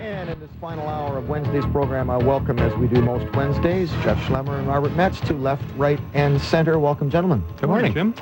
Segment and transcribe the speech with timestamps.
[0.00, 3.90] And in this final hour of Wednesday's program, I welcome, as we do most Wednesdays,
[4.02, 6.78] Jeff Schlemmer and Robert Metz to left, right, and center.
[6.78, 7.44] Welcome, gentlemen.
[7.58, 8.14] Good morning, Jim.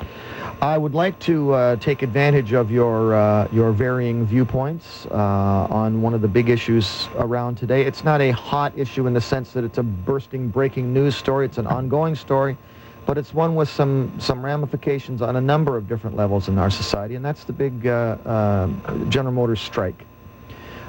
[0.61, 6.01] I would like to uh, take advantage of your uh, your varying viewpoints uh, on
[6.01, 7.83] one of the big issues around today.
[7.83, 11.45] It's not a hot issue in the sense that it's a bursting, breaking news story.
[11.45, 12.57] It's an ongoing story,
[13.05, 16.69] but it's one with some some ramifications on a number of different levels in our
[16.69, 18.67] society, and that's the big uh, uh,
[19.07, 20.03] General Motors strike.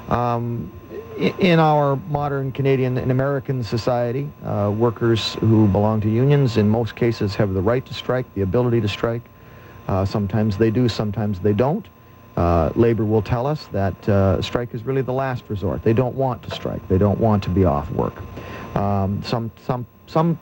[0.09, 0.69] Um,
[1.21, 6.95] in our modern Canadian and American society, uh, workers who belong to unions in most
[6.95, 9.21] cases have the right to strike, the ability to strike.
[9.87, 11.87] Uh, sometimes they do, sometimes they don't.
[12.37, 15.83] Uh, labor will tell us that uh, strike is really the last resort.
[15.83, 16.87] They don't want to strike.
[16.87, 18.15] They don't want to be off work.
[18.75, 20.39] Um, some, some, some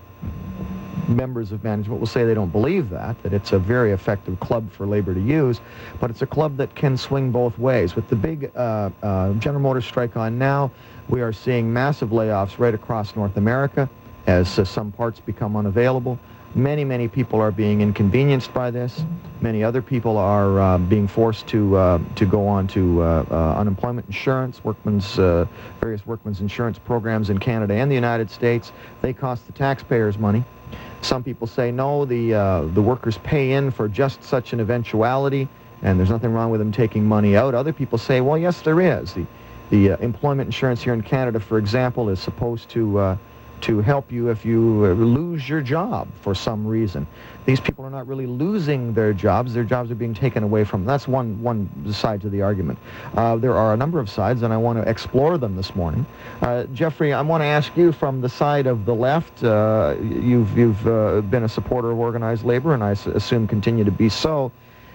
[1.10, 4.72] members of management will say they don't believe that, that it's a very effective club
[4.72, 5.60] for labor to use,
[6.00, 7.96] but it's a club that can swing both ways.
[7.96, 10.72] With the big uh, uh, General Motors strike on now,
[11.10, 13.90] we are seeing massive layoffs right across North America
[14.28, 16.20] as uh, some parts become unavailable.
[16.56, 19.04] Many, many people are being inconvenienced by this.
[19.40, 23.60] Many other people are uh, being forced to uh, to go on to uh, uh
[23.60, 25.46] unemployment insurance, workmen's uh,
[25.80, 28.72] various workmen's insurance programs in Canada and the United States.
[29.02, 30.44] They cost the taxpayers money.
[31.02, 35.48] Some people say no, the uh, the workers pay in for just such an eventuality,
[35.82, 37.56] and there's nothing wrong with them taking money out.
[37.56, 39.14] Other people say, well, yes, there is.
[39.14, 39.26] The
[39.70, 43.18] the employment insurance here in Canada, for example, is supposed to
[43.62, 47.08] to help you if you uh, lose your job for some reason.
[47.46, 49.54] These people are not really losing their jobs.
[49.54, 50.88] Their jobs are being taken away from them.
[50.88, 52.78] That's one, one side to the argument.
[53.16, 56.06] Uh, there are a number of sides, and I want to explore them this morning.
[56.42, 59.44] Uh, Jeffrey, I want to ask you from the side of the left.
[59.44, 63.92] Uh, you've you've uh, been a supporter of organized labor, and I assume continue to
[63.92, 64.52] be so.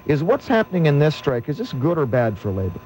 [0.06, 2.80] Is what's happening in this strike, is this good or bad for labor?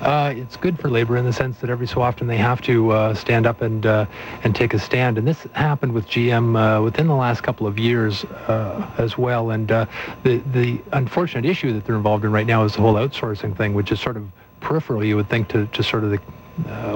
[0.00, 2.90] Uh, it's good for labor in the sense that every so often they have to
[2.90, 4.04] uh, stand up and uh,
[4.44, 5.16] and take a stand.
[5.16, 9.50] And this happened with GM uh, within the last couple of years uh, as well.
[9.50, 9.86] And uh,
[10.22, 13.72] the the unfortunate issue that they're involved in right now is the whole outsourcing thing,
[13.72, 14.28] which is sort of
[14.60, 16.18] peripheral, you would think, to, to sort of the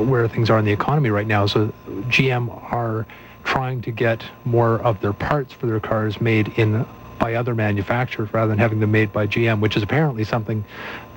[0.02, 1.46] where things are in the economy right now.
[1.46, 1.72] So
[2.08, 3.06] GM are
[3.44, 6.86] trying to get more of their parts for their cars made in
[7.18, 10.64] by other manufacturers rather than having them made by GM, which is apparently something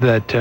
[0.01, 0.35] that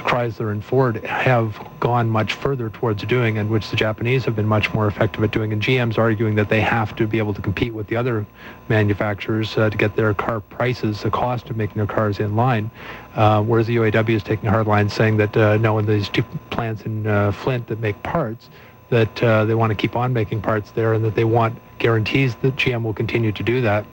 [0.00, 4.46] Chrysler and Ford have gone much further towards doing, and which the Japanese have been
[4.46, 5.52] much more effective at doing.
[5.52, 8.26] And GM's arguing that they have to be able to compete with the other
[8.68, 12.70] manufacturers uh, to get their car prices, the cost of making their cars in line.
[13.14, 16.08] Uh, whereas the UAW is taking a hard line, saying that uh, no, in these
[16.08, 18.48] two plants in uh, Flint that make parts,
[18.88, 22.34] that uh, they want to keep on making parts there, and that they want guarantees
[22.36, 23.84] that GM will continue to do that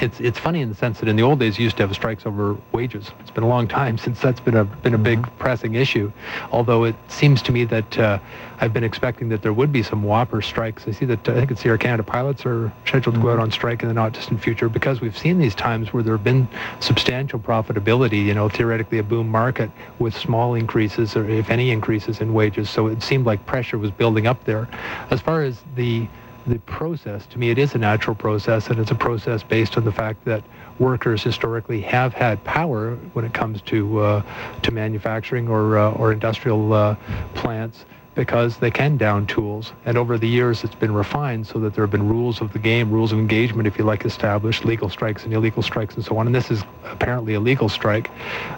[0.00, 1.94] it's it's funny in the sense that in the old days you used to have
[1.94, 3.10] strikes over wages.
[3.20, 5.38] It's been a long time since that's been a been a big mm-hmm.
[5.38, 6.12] pressing issue.
[6.50, 8.18] Although it seems to me that uh,
[8.60, 10.86] I've been expecting that there would be some whopper strikes.
[10.86, 13.30] I see that uh, I think it's the Air Canada pilots are scheduled to go
[13.30, 16.14] out on strike in the not distant future because we've seen these times where there
[16.14, 16.48] have been
[16.80, 18.24] substantial profitability.
[18.24, 22.68] You know, theoretically a boom market with small increases or if any increases in wages.
[22.68, 24.68] So it seemed like pressure was building up there.
[25.10, 26.08] As far as the
[26.46, 29.84] the process, to me, it is a natural process, and it's a process based on
[29.84, 30.42] the fact that
[30.78, 34.22] workers historically have had power when it comes to uh,
[34.62, 36.96] to manufacturing or uh, or industrial uh,
[37.34, 37.84] plants
[38.14, 39.72] because they can down tools.
[39.84, 42.58] And over the years, it's been refined so that there have been rules of the
[42.58, 46.16] game, rules of engagement, if you like, established, legal strikes and illegal strikes and so
[46.18, 46.26] on.
[46.26, 48.10] And this is apparently a legal strike.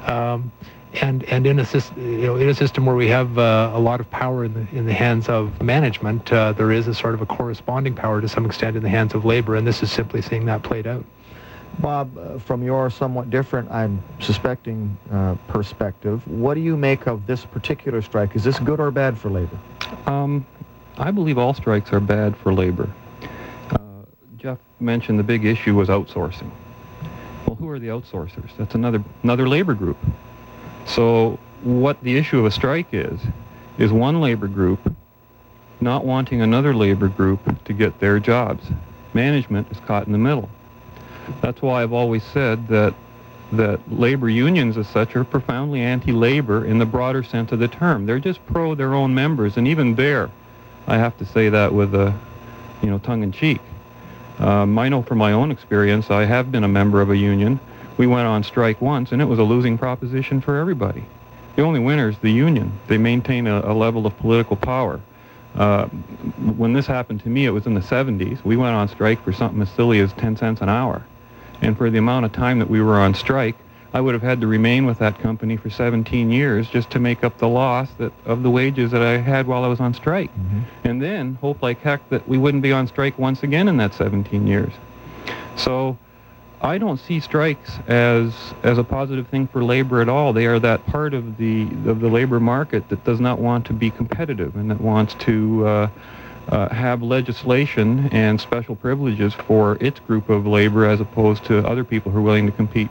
[0.06, 0.52] Um,
[1.02, 3.78] and and in a system, you know, in a system where we have uh, a
[3.78, 7.14] lot of power in the in the hands of management, uh, there is a sort
[7.14, 9.90] of a corresponding power to some extent in the hands of labor, and this is
[9.90, 11.04] simply seeing that played out.
[11.78, 17.26] Bob, uh, from your somewhat different, I'm suspecting, uh, perspective, what do you make of
[17.26, 18.34] this particular strike?
[18.34, 19.58] Is this good or bad for labor?
[20.06, 20.46] Um,
[20.96, 22.88] I believe all strikes are bad for labor.
[23.70, 23.78] Uh,
[24.38, 26.50] Jeff mentioned the big issue was outsourcing.
[27.46, 28.56] Well, who are the outsourcers?
[28.56, 29.98] That's another another labor group.
[30.86, 33.20] So what the issue of a strike is,
[33.78, 34.92] is one labor group
[35.80, 38.64] not wanting another labor group to get their jobs.
[39.12, 40.48] Management is caught in the middle.
[41.42, 42.94] That's why I've always said that
[43.52, 48.06] that labor unions as such are profoundly anti-labor in the broader sense of the term.
[48.06, 50.30] They're just pro their own members, and even there,
[50.88, 52.12] I have to say that with a,
[52.82, 53.60] you know, tongue-in-cheek.
[54.40, 57.60] Um, I know from my own experience, I have been a member of a union,
[57.96, 61.04] we went on strike once, and it was a losing proposition for everybody.
[61.56, 62.72] The only winner is the union.
[62.86, 65.00] They maintain a, a level of political power.
[65.54, 68.44] Uh, when this happened to me, it was in the 70s.
[68.44, 71.02] We went on strike for something as silly as 10 cents an hour.
[71.62, 73.56] And for the amount of time that we were on strike,
[73.94, 77.24] I would have had to remain with that company for 17 years just to make
[77.24, 80.30] up the loss that, of the wages that I had while I was on strike.
[80.34, 80.64] Mhm.
[80.84, 83.94] And then hope like heck that we wouldn't be on strike once again in that
[83.94, 84.72] 17 years.
[85.54, 85.96] So
[86.66, 88.34] I don't see strikes as
[88.64, 90.32] as a positive thing for labor at all.
[90.32, 93.72] They are that part of the of the labor market that does not want to
[93.72, 95.88] be competitive and that wants to uh,
[96.48, 101.84] uh, have legislation and special privileges for its group of labor as opposed to other
[101.84, 102.90] people who are willing to compete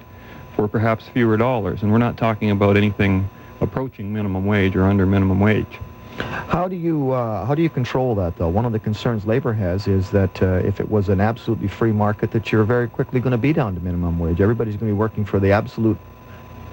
[0.56, 1.84] for perhaps fewer dollars.
[1.84, 3.30] And we're not talking about anything
[3.60, 5.80] approaching minimum wage or under minimum wage.
[6.18, 8.48] How do you uh, how do you control that though?
[8.48, 11.92] One of the concerns labor has is that uh, if it was an absolutely free
[11.92, 14.40] market, that you're very quickly going to be down to minimum wage.
[14.40, 15.98] Everybody's going to be working for the absolute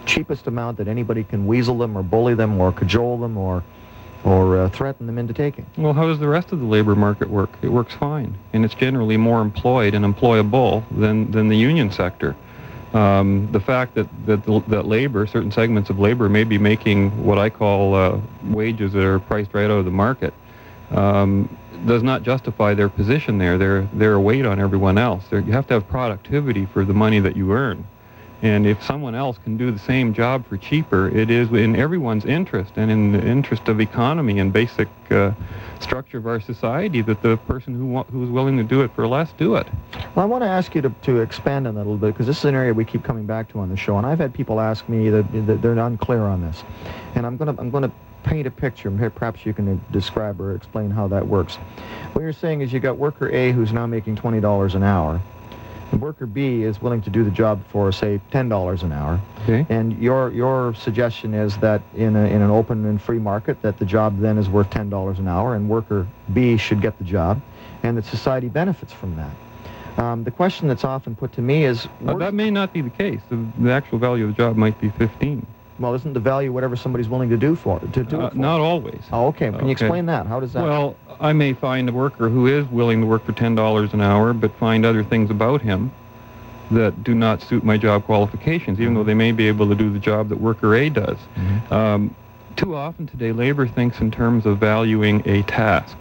[0.06, 3.62] cheapest amount that anybody can weasel them or bully them or cajole them or
[4.24, 5.66] or uh, threaten them into taking.
[5.76, 7.50] Well, how does the rest of the labor market work?
[7.62, 12.36] It works fine, and it's generally more employed and employable than, than the union sector.
[12.94, 17.38] Um, the fact that, that, that labor, certain segments of labor, may be making what
[17.38, 20.34] I call uh, wages that are priced right out of the market,
[20.90, 21.48] um,
[21.86, 23.56] does not justify their position there.
[23.56, 25.24] They're, they're a weight on everyone else.
[25.30, 27.86] They're, you have to have productivity for the money that you earn.
[28.42, 32.24] And if someone else can do the same job for cheaper, it is in everyone's
[32.24, 35.30] interest and in the interest of economy and basic uh,
[35.78, 39.06] structure of our society that the person who wa- who's willing to do it for
[39.06, 39.68] less do it.
[40.16, 42.26] Well, I want to ask you to, to expand on that a little bit because
[42.26, 44.34] this is an area we keep coming back to on the show, and I've had
[44.34, 46.64] people ask me that, that they're unclear on this,
[47.14, 47.92] and I'm going to I'm to
[48.24, 48.90] paint a picture.
[49.10, 51.56] Perhaps you can describe or explain how that works.
[52.12, 55.20] What you're saying is you got worker A who's now making twenty dollars an hour,
[55.96, 59.66] worker B is willing to do the job for say ten dollars an hour, Okay.
[59.68, 63.78] and your your suggestion is that in a, in an open and free market that
[63.78, 67.04] the job then is worth ten dollars an hour, and worker B should get the
[67.04, 67.40] job,
[67.82, 70.02] and that society benefits from that.
[70.02, 72.88] Um, the question that's often put to me is, Uh, that may not be the
[72.90, 73.20] case.
[73.28, 75.46] The, the actual value of the job might be 15.
[75.82, 78.38] Well, isn't the value whatever somebody's willing to do for to do Uh, it for?
[78.38, 79.00] not always.
[79.12, 79.50] Oh, okay.
[79.50, 80.26] Can you explain that?
[80.26, 80.62] How does that?
[80.62, 84.32] Well, I may find a worker who is willing to work for $10 an hour,
[84.32, 85.90] but find other things about him
[86.70, 89.90] that do not suit my job qualifications, even though they may be able to do
[89.90, 91.18] the job that worker A does.
[91.36, 91.72] Mhm.
[91.72, 92.14] Um,
[92.56, 95.96] too often today, labor thinks in terms of valuing a task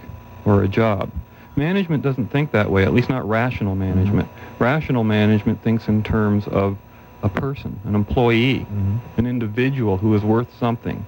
[0.46, 1.10] or a job.
[1.58, 4.30] Management doesn't think that way, at least not rational management.
[4.60, 6.78] Rational management thinks in terms of
[7.24, 9.00] a person, an employee, Mhm.
[9.18, 11.06] an individual who is worth something.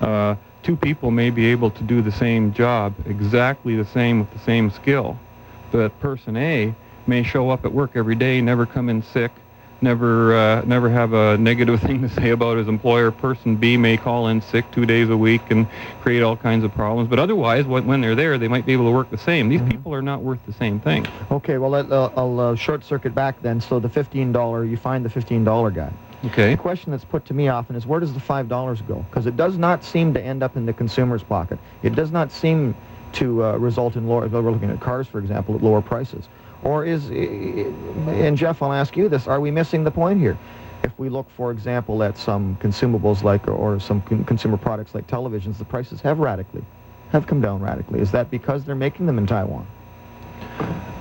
[0.00, 4.30] Uh, two people may be able to do the same job, exactly the same with
[4.32, 5.16] the same skill,
[5.70, 6.74] but person A
[7.06, 9.30] may show up at work every day, never come in sick,
[9.84, 13.12] never uh, never have a negative thing to say about his employer.
[13.12, 15.68] Person B may call in sick two days a week and
[16.00, 17.08] create all kinds of problems.
[17.08, 19.48] But otherwise, when, when they're there, they might be able to work the same.
[19.48, 19.70] These Mhm.
[19.70, 21.06] people are not worth the same thing.
[21.30, 21.58] Okay.
[21.58, 23.60] Well, let, uh, I'll uh, short circuit back then.
[23.60, 25.92] So the fifteen dollar, you find the fifteen dollar guy.
[26.26, 26.52] Okay.
[26.52, 29.04] The question that's put to me often is where does the five dollars go?
[29.10, 31.58] Because it does not seem to end up in the consumer's pocket.
[31.82, 32.74] It does not seem
[33.12, 34.26] to uh, result in lower.
[34.26, 36.24] We're looking at cars, for example, at lower prices.
[36.64, 40.38] Or is, and Jeff, I'll ask you this: Are we missing the point here?
[40.82, 45.06] If we look, for example, at some consumables like, or some con- consumer products like
[45.06, 46.64] televisions, the prices have radically,
[47.10, 48.00] have come down radically.
[48.00, 49.66] Is that because they're making them in Taiwan?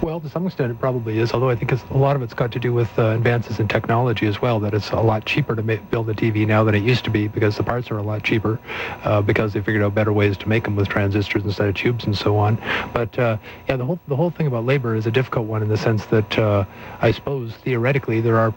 [0.03, 1.31] Well, to some extent, it probably is.
[1.31, 4.27] Although I think a lot of it's got to do with uh, advances in technology
[4.27, 4.59] as well.
[4.59, 7.09] That it's a lot cheaper to ma- build a TV now than it used to
[7.09, 8.59] be because the parts are a lot cheaper
[9.05, 12.03] uh, because they figured out better ways to make them with transistors instead of tubes
[12.03, 12.61] and so on.
[12.93, 13.37] But uh,
[13.69, 16.05] yeah, the whole the whole thing about labor is a difficult one in the sense
[16.07, 16.65] that uh,
[16.99, 18.53] I suppose theoretically there are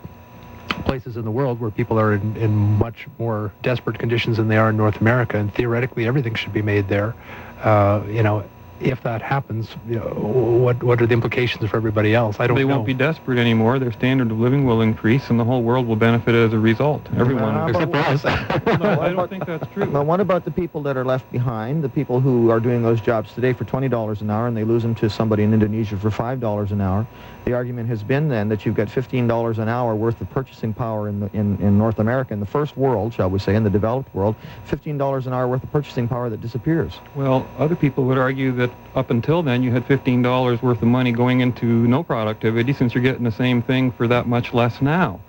[0.84, 4.56] places in the world where people are in, in much more desperate conditions than they
[4.56, 7.14] are in North America, and theoretically everything should be made there.
[7.62, 8.44] Uh, you know,
[8.80, 12.38] if that happens, you know, what what are the implications for everybody else?
[12.40, 12.74] I don't They know.
[12.76, 13.78] won't be desperate anymore.
[13.78, 17.02] Their standard of living will increase, and the whole world will benefit as a result.
[17.16, 17.54] Everyone.
[17.56, 18.24] Uh, Except us.
[18.80, 19.86] no, I don't think that's true.
[19.86, 23.00] But what about the people that are left behind, the people who are doing those
[23.00, 26.10] jobs today for $20 an hour and they lose them to somebody in Indonesia for
[26.10, 27.06] $5 an hour?
[27.44, 31.08] The argument has been then that you've got $15 an hour worth of purchasing power
[31.08, 33.70] in, the, in, in North America, in the first world, shall we say, in the
[33.70, 34.34] developed world,
[34.68, 36.94] $15 an hour worth of purchasing power that disappears.
[37.14, 41.12] Well, other people would argue that up until then you had $15 worth of money
[41.12, 45.20] going into no productivity since you're getting the same thing for that much less now.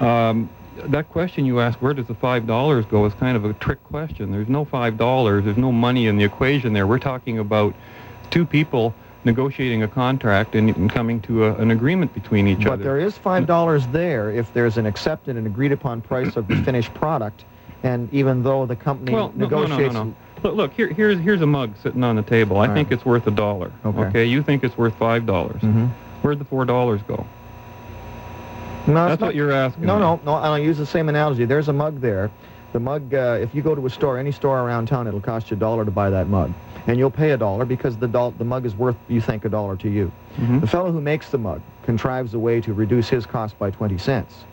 [0.00, 3.82] Um, that question you asked, where does the $5 go, is kind of a trick
[3.84, 4.30] question.
[4.30, 5.44] There's no $5.
[5.44, 6.86] There's no money in the equation there.
[6.86, 7.74] We're talking about
[8.30, 12.66] two people negotiating a contract and, and coming to a, an agreement between each But
[12.66, 12.76] other.
[12.76, 16.56] But there is $5 there if there's an accepted and agreed upon price of the
[16.64, 17.44] finished product.
[17.82, 19.94] And even though the company Well, no, no, negotiates...
[19.94, 20.14] no, no.
[20.42, 22.58] Look, look here, here's here's a mug sitting on the table.
[22.58, 22.94] I All think right.
[22.98, 23.72] it's worth a dollar.
[23.84, 24.24] Okay.
[24.26, 25.60] You think it's worth five dollars.
[25.62, 25.90] Mhm.
[26.22, 27.26] Where'd the four dollars go?
[28.86, 29.84] No, That's not- what you're asking.
[29.84, 30.00] No, me.
[30.00, 30.32] no, no.
[30.34, 31.44] I'll use the same analogy.
[31.44, 32.30] There's a mug there.
[32.72, 35.50] The mug, uh, if you go to a store, any store around town, it'll cost
[35.50, 36.52] you a dollar to buy that mug.
[36.86, 39.48] And you'll pay a dollar because the, doll, the mug is worth, you think, a
[39.48, 40.12] dollar to you.
[40.38, 40.60] Mhm.
[40.60, 43.98] The fellow who makes the mug contrives a way to reduce his cost by 20
[43.98, 44.44] cents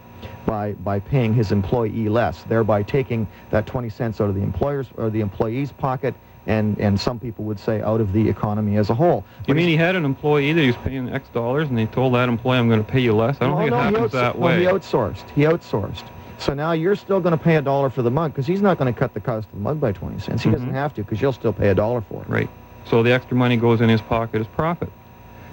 [0.45, 4.87] by, by paying his employee less, thereby taking that 20 cents out of the employer's
[4.97, 6.13] or the employee's pocket
[6.45, 9.23] and, and some people would say out of the economy as a whole.
[9.47, 12.13] You mean he had an employee that he was paying X dollars, and they told
[12.15, 13.37] that employee, "I'm going to pay you less"?
[13.39, 14.59] I don't No, think no, it happens that way.
[14.59, 15.23] he outsourced.
[15.35, 16.03] He outsourced.
[16.39, 18.77] So now you're still going to pay a dollar for the mug because he's not
[18.77, 20.43] going to cut the cost of the mug by 20 cents.
[20.43, 20.73] He doesn't Mhm.
[20.73, 22.27] have to because you'll still pay a dollar for it.
[22.29, 22.49] Right.
[22.83, 24.91] So the extra money goes in his pocket as profit.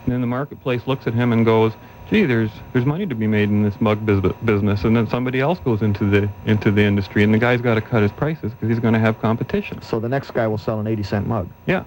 [0.05, 1.73] And then the marketplace looks at him and goes,
[2.11, 5.59] "Gee, there's there's money to be made in this mug business." And then somebody else
[5.61, 8.69] goes into the into the industry, and the guy's got to cut his prices because
[8.69, 9.83] he's going to have competition.
[9.83, 11.49] So the next guy will sell an 80 cent mug.
[11.67, 11.85] Yeah.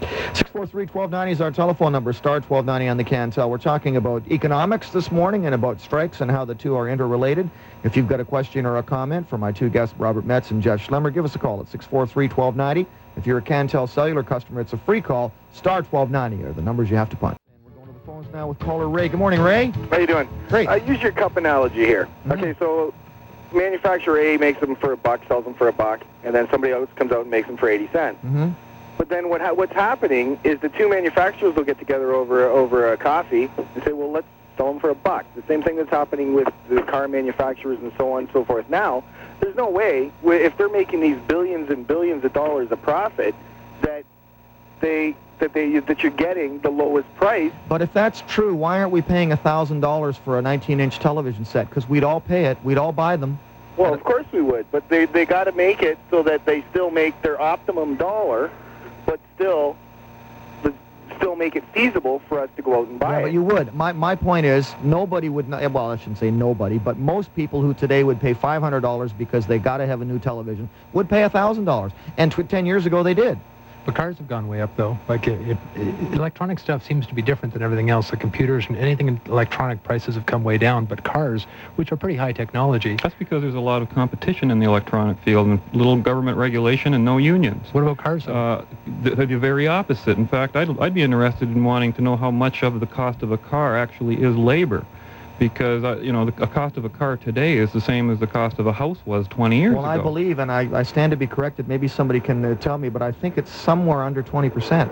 [0.00, 3.50] 643-1290 is our telephone number, star 1290 on the Cantel.
[3.50, 7.50] We're talking about economics this morning and about strikes and how the two are interrelated.
[7.82, 10.62] If you've got a question or a comment for my two guests, Robert Metz and
[10.62, 12.86] Jeff Schlemmer, give us a call at 643-1290.
[13.18, 16.88] If you're a Cantel cellular customer, it's a free call, star 1290 are the numbers
[16.88, 17.36] you have to punch.
[17.56, 19.08] And we're going to the phones now with caller Ray.
[19.08, 19.72] Good morning, Ray.
[19.90, 20.28] How you doing?
[20.48, 20.68] Great.
[20.68, 22.08] I use your cup analogy here.
[22.28, 22.38] Mhm.
[22.38, 22.94] Okay, so
[23.52, 26.72] manufacturer A makes them for a buck, sells them for a buck, and then somebody
[26.72, 28.18] else comes out and makes them for 80 cents.
[28.24, 28.50] Mm-hmm.
[28.98, 32.92] But then what ha- what's happening is the two manufacturers will get together over over
[32.92, 35.24] a coffee and say, well, let's sell them for a buck.
[35.34, 38.68] The same thing that's happening with the car manufacturers and so on and so forth.
[38.70, 39.02] Now,
[39.40, 43.34] there's no way if they're making these billions and billions of dollars of profit
[43.82, 44.04] that
[44.80, 48.90] they that they that you're getting the lowest price But if that's true, why aren't
[48.92, 51.68] we paying $1,000 for a 19-inch television set?
[51.68, 52.58] Because we'd all pay it.
[52.64, 53.38] We'd all buy them.
[53.76, 56.64] Well, of course we would, but they they got to make it so that they
[56.70, 58.50] still make their optimum dollar,
[59.06, 59.76] but still,
[61.16, 63.22] still make it feasible for us to go out and buy Yeah, it.
[63.22, 63.74] but you would.
[63.74, 67.62] My, my point is, nobody would not, well, I shouldn't say nobody, but most people
[67.62, 71.22] who today would pay $500 because they got to have a new television would pay
[71.22, 71.92] $1,000.
[72.16, 73.38] And tw- 10 years ago, they did.
[73.88, 74.98] But cars have gone way up, though.
[75.08, 78.10] Like, it, it, electronic stuff seems to be different than everything else.
[78.10, 80.84] The computers and anything electronic prices have come way down.
[80.84, 81.44] But cars,
[81.76, 85.18] which are pretty high technology, That's because there's a lot of competition in the electronic
[85.20, 87.66] field and little government regulation and no unions.
[87.72, 88.28] what about cars?
[88.28, 88.62] Uh,
[89.00, 90.18] the, the very opposite.
[90.18, 93.22] In fact, I'd, I'd be interested in wanting to know how much of the cost
[93.22, 94.84] of a car actually is labor.
[95.38, 98.18] Because, uh, you know, the a cost of a car today is the same as
[98.18, 99.90] the cost of a house was 20 years well, ago.
[99.90, 102.76] Well, I believe, and I, I stand to be corrected, maybe somebody can uh, tell
[102.76, 104.90] me, but I think it's somewhere under 20%.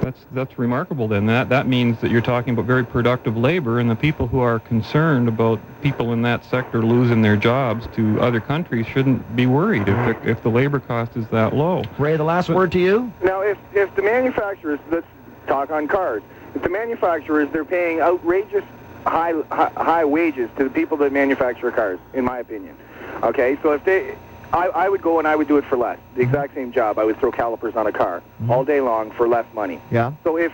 [0.00, 1.06] That's that's remarkable.
[1.06, 4.40] Then that that means that you're talking about very productive labor, and the people who
[4.40, 9.46] are concerned about people in that sector losing their jobs to other countries shouldn't be
[9.46, 11.84] worried if the, if the labor cost is that low.
[11.98, 13.12] Ray, the last But- word to you?
[13.22, 15.06] now, if if the manufacturers, let's
[15.46, 16.24] talk on cars.
[16.56, 18.64] If the manufacturers they're paying outrageous
[19.04, 22.76] high high, high wages to the people that manufacture cars, in my opinion.
[23.22, 24.14] Okay, so if they
[24.52, 25.98] I, I would go and I would do it for less.
[26.14, 26.98] The exact same job.
[26.98, 28.50] I would throw calipers on a car Mhm.
[28.50, 29.80] all day long for less money.
[29.90, 30.12] Yeah?
[30.24, 30.52] So if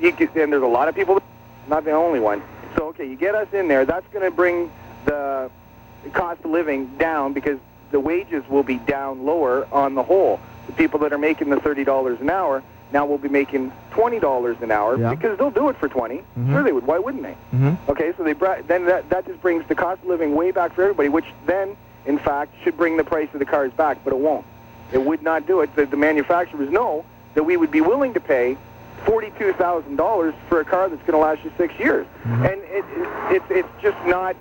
[0.00, 1.18] you get, and there's a lot of people,
[1.66, 2.42] not the only one.
[2.76, 3.84] So okay, you get us in there.
[3.86, 4.70] That's going to bring
[5.06, 5.50] the
[6.12, 7.58] cost of living down because
[7.90, 10.38] the wages will be down lower on the whole.
[10.66, 14.18] The people that are making the thirty dollars an hour now we'll be making twenty
[14.18, 15.10] dollars an hour Yeah.
[15.14, 16.52] because they'll do it for 20 Mhm.
[16.52, 16.86] Sure, they would.
[16.86, 17.36] Why wouldn't they?
[17.54, 17.90] Mm-hmm.
[17.90, 20.72] Okay, so they brought, then that that just brings the cost of living way back
[20.74, 21.76] for everybody, which then,
[22.06, 24.44] in fact, should bring the price of the cars back, but it won't.
[24.92, 25.74] It would not do it.
[25.76, 27.04] The, the manufacturers know
[27.34, 28.56] that we would be willing to pay
[29.04, 32.52] forty-two thousand dollars for a car that's going to last you six years, Mhm.
[32.52, 34.34] and it, it, it's it's just not.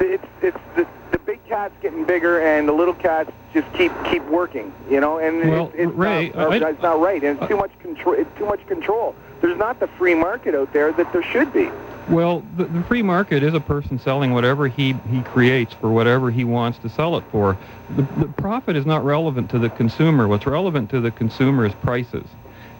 [0.00, 4.22] It's it's the, the big cat's getting bigger, and the little cats just keep keep
[4.24, 5.18] working, you know.
[5.18, 8.14] And Well, it's, it's Ray, not, I- it's not right, and it's too much control.
[8.14, 9.14] It's too much control.
[9.40, 11.70] There's not the free market out there that there should be.
[12.08, 16.30] Well, the, the free market is a person selling whatever he, he creates for whatever
[16.30, 17.58] he wants to sell it for.
[17.96, 20.26] The, the profit is not relevant to the consumer.
[20.26, 22.24] What's relevant to the consumer is prices.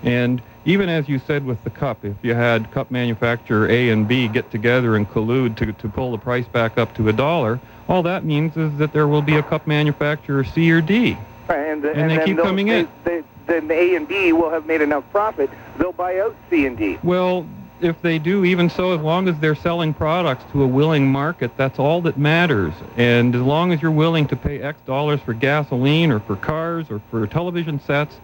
[0.02, 4.06] And even as you said with the cup, if you had cup manufacturer A and
[4.06, 7.58] B get together and collude to, to pull the price back up to a dollar,
[7.88, 11.16] all that means is that there will be a cup manufacturer C or D.
[11.48, 12.88] Right, and, And they then keep coming they, in.
[13.04, 15.50] They, then the A and B will have made enough profit.
[15.78, 16.98] They'll buy out C and D.
[17.02, 17.46] Well,
[17.80, 21.56] if they do, even so, as long as they're selling products to a willing market,
[21.56, 22.74] that's all that matters.
[22.96, 26.90] And as long as you're willing to pay X dollars for gasoline or for cars
[26.90, 28.16] or for television sets,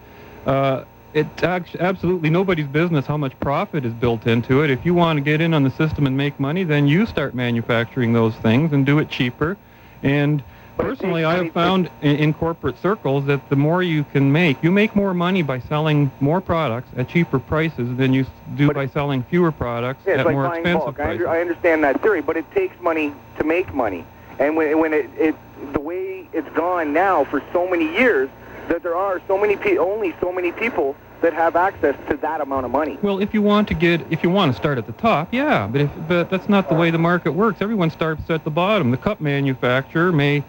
[0.45, 0.83] uh,
[1.15, 4.69] it's absolutely nobody's business how much profit is built into it.
[4.69, 7.33] If you want to get in on the system and make money, then you start
[7.33, 9.55] manufacturing those things and do it cheaper.
[10.03, 10.43] And
[10.77, 14.93] Personally, I have found in, corporate circles that the more you can make, you make
[14.93, 19.53] more money by selling more products at cheaper prices than you do by selling fewer
[19.53, 20.95] products Yeah, at like more expensive bulk.
[20.95, 21.25] Prices.
[21.27, 24.05] I understand that theory, but it takes money to make money.
[24.37, 25.35] And when, when it, it,
[25.71, 28.29] the way it's gone now for so many years,
[28.67, 32.41] that there are so many pe- only so many people that have access to that
[32.41, 32.97] amount of money.
[33.01, 35.67] Well, if you want to get, if you want to start at the top, yeah,
[35.67, 37.61] but if, but that's not the way the market works.
[37.61, 38.91] Everyone starts at the bottom.
[38.91, 40.43] The cup manufacturer may,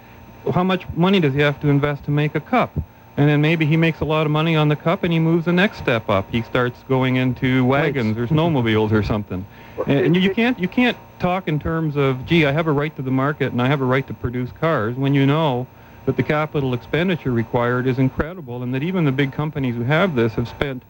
[0.52, 2.76] how much money does he have to invest to make a cup?
[3.16, 5.46] And then maybe he makes a lot of money on the cup and he moves
[5.46, 6.30] the next step up.
[6.30, 9.46] He starts going into wagons or snowmobiles or something.
[9.86, 12.72] And, and you, you can't you can't talk in terms of, gee, I have a
[12.72, 15.66] right to the market and I have a right to produce cars when you know
[16.06, 20.14] that the capital expenditure required is incredible and that even the big companies who have
[20.14, 20.82] this have spent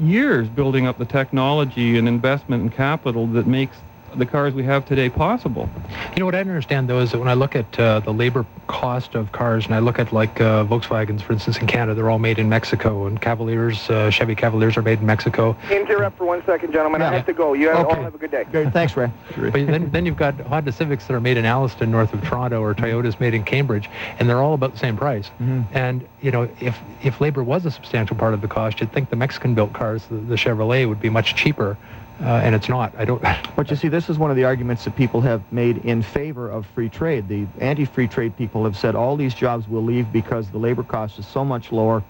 [0.00, 3.76] years building up the technology and investment and capital that makes
[4.18, 5.68] the cars we have today possible.
[6.14, 8.12] You know what I don't understand though is that when I look at uh, the
[8.12, 11.94] labor cost of cars, and I look at like uh, Volkswagens, for instance, in Canada,
[11.94, 15.56] they're all made in Mexico, and Cavaliers, uh, Chevy Cavaliers are made in Mexico.
[15.70, 17.02] Interrupt for one second, gentlemen.
[17.02, 17.52] I have to go.
[17.52, 17.96] You have, Okay.
[17.96, 18.44] all have a good day.
[18.50, 18.72] Good.
[18.72, 19.10] Thanks, Ray.
[19.36, 22.60] But then, then you've got Honda Civics that are made in Alliston, north of Toronto,
[22.62, 25.30] or Toyotas made in Cambridge, and they're all about the same price.
[25.42, 25.64] Mhm.
[25.72, 29.10] And you know, if if labor was a substantial part of the cost, you'd think
[29.10, 31.76] the Mexican-built cars, the, the Chevrolet, would be much cheaper,
[32.20, 32.94] uh, and it's not.
[32.96, 33.22] I don't.
[33.56, 36.50] But you see, this is one of the arguments that people have made in favor
[36.50, 37.28] of free trade.
[37.28, 41.18] The anti-free trade people have said all these jobs will leave because the labor cost
[41.18, 42.04] is so much lower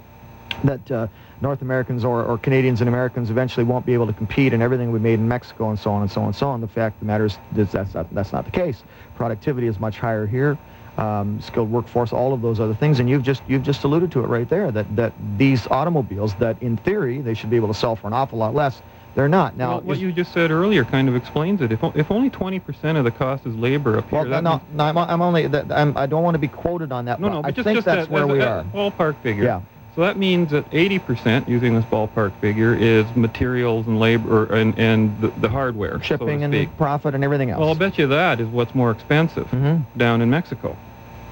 [0.64, 1.08] that uh,
[1.40, 4.92] North Americans or, or Canadians and Americans eventually won't be able to compete and everything
[4.92, 6.60] be made in Mexico and so on and so on and so on.
[6.60, 8.84] The fact of the matter is that that's not, that's not the case.
[9.14, 10.58] Productivity is much higher here.
[10.96, 14.20] Um, skilled workforce, all of those other things, and you've just you've just alluded to
[14.20, 14.70] it right there.
[14.72, 18.12] That that these automobiles, that in theory they should be able to sell for an
[18.12, 18.82] awful lot less,
[19.14, 19.56] they're not.
[19.56, 21.70] Now, well, what you just said earlier kind of explains it.
[21.72, 24.84] If, if only 20% of the cost is labor up here, Well, no, means- no,
[24.84, 25.44] I'm, I'm only.
[25.46, 27.20] I'm, I don't want to be quoted on that.
[27.20, 28.64] no, but no, I but just, think just that's that, where we are.
[28.64, 29.44] ballpark figure.
[29.44, 29.60] Yeah.
[29.94, 35.16] So that means that 80%, using this ballpark figure, is materials and labor and, and
[35.20, 37.60] the, the hardware, so Shipping to and profit and everything else.
[37.60, 40.76] Well, I'll bet you that is what's more expensive hmm down in Mexico.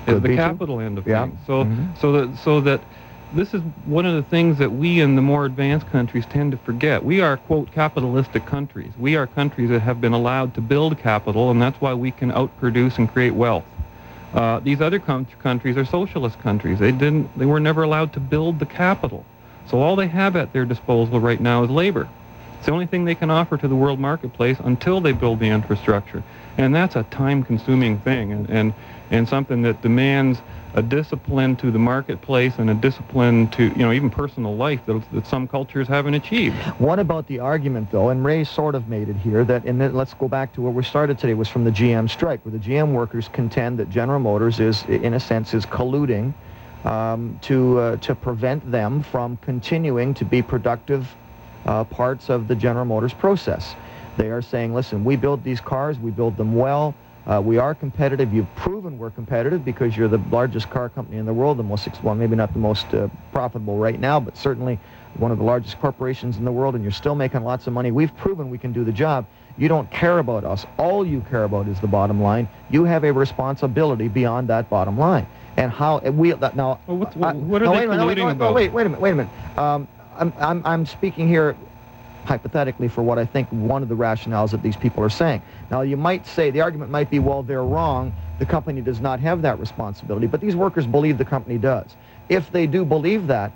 [0.06, 0.36] Is the true.
[0.36, 1.26] capital end of Yeah.
[1.26, 1.38] things.
[1.46, 1.98] So, Mhm.
[1.98, 2.80] so that so that
[3.34, 6.58] this is one of the things that we in the more advanced countries tend to
[6.58, 7.04] forget.
[7.04, 8.92] We are quote capitalistic countries.
[8.98, 12.30] We are countries that have been allowed to build capital, and that's why we can
[12.32, 13.64] outproduce and create wealth.
[14.34, 16.78] Uh, these other coun- countries are socialist countries.
[16.78, 17.36] They didn't.
[17.38, 19.24] They were never allowed to build the capital.
[19.66, 22.08] So all they have at their disposal right now is labor.
[22.56, 25.48] It's the only thing they can offer to the world marketplace until they build the
[25.48, 26.22] infrastructure.
[26.58, 28.74] And that's a time-consuming thing and, and,
[29.10, 30.38] and something that demands
[30.74, 35.02] a discipline to the marketplace and a discipline to, you know, even personal life that,
[35.12, 36.56] that some cultures haven't achieved.
[36.78, 39.94] What about the argument, though, and Ray sort of made it here, that, and then
[39.94, 42.58] let's go back to where we started today, was from the GM strike, where the
[42.58, 46.32] GM workers contend that General Motors is, in a sense, is colluding
[46.84, 51.14] um, to, uh, to prevent them from continuing to be productive
[51.66, 53.74] uh, parts of the General Motors process.
[54.16, 56.94] They are saying, listen, we build these cars, we build them well,
[57.26, 58.32] uh, we are competitive.
[58.32, 61.88] You've proven we're competitive because you're the largest car company in the world, the most,
[62.02, 64.78] well, maybe not the most uh, profitable right now, but certainly
[65.18, 67.90] one of the largest corporations in the world, and you're still making lots of money.
[67.92, 69.26] We've proven we can do the job.
[69.56, 70.66] You don't care about us.
[70.78, 72.48] All you care about is the bottom line.
[72.70, 75.26] You have a responsibility beyond that bottom line.
[75.58, 76.80] And how we now?
[76.86, 78.54] Well, what's- I- what are no, they wait a minute, wait, about?
[78.54, 79.58] Wait, wait a minute, wait a minute.
[79.58, 81.56] Um, I'm, I'm, I'm speaking here
[82.24, 85.42] hypothetically for what I think one of the rationales that these people are saying.
[85.70, 88.12] Now, you might say, the argument might be, well, they're wrong.
[88.38, 90.26] The company does not have that responsibility.
[90.26, 91.96] But these workers believe the company does.
[92.28, 93.52] If they do believe that,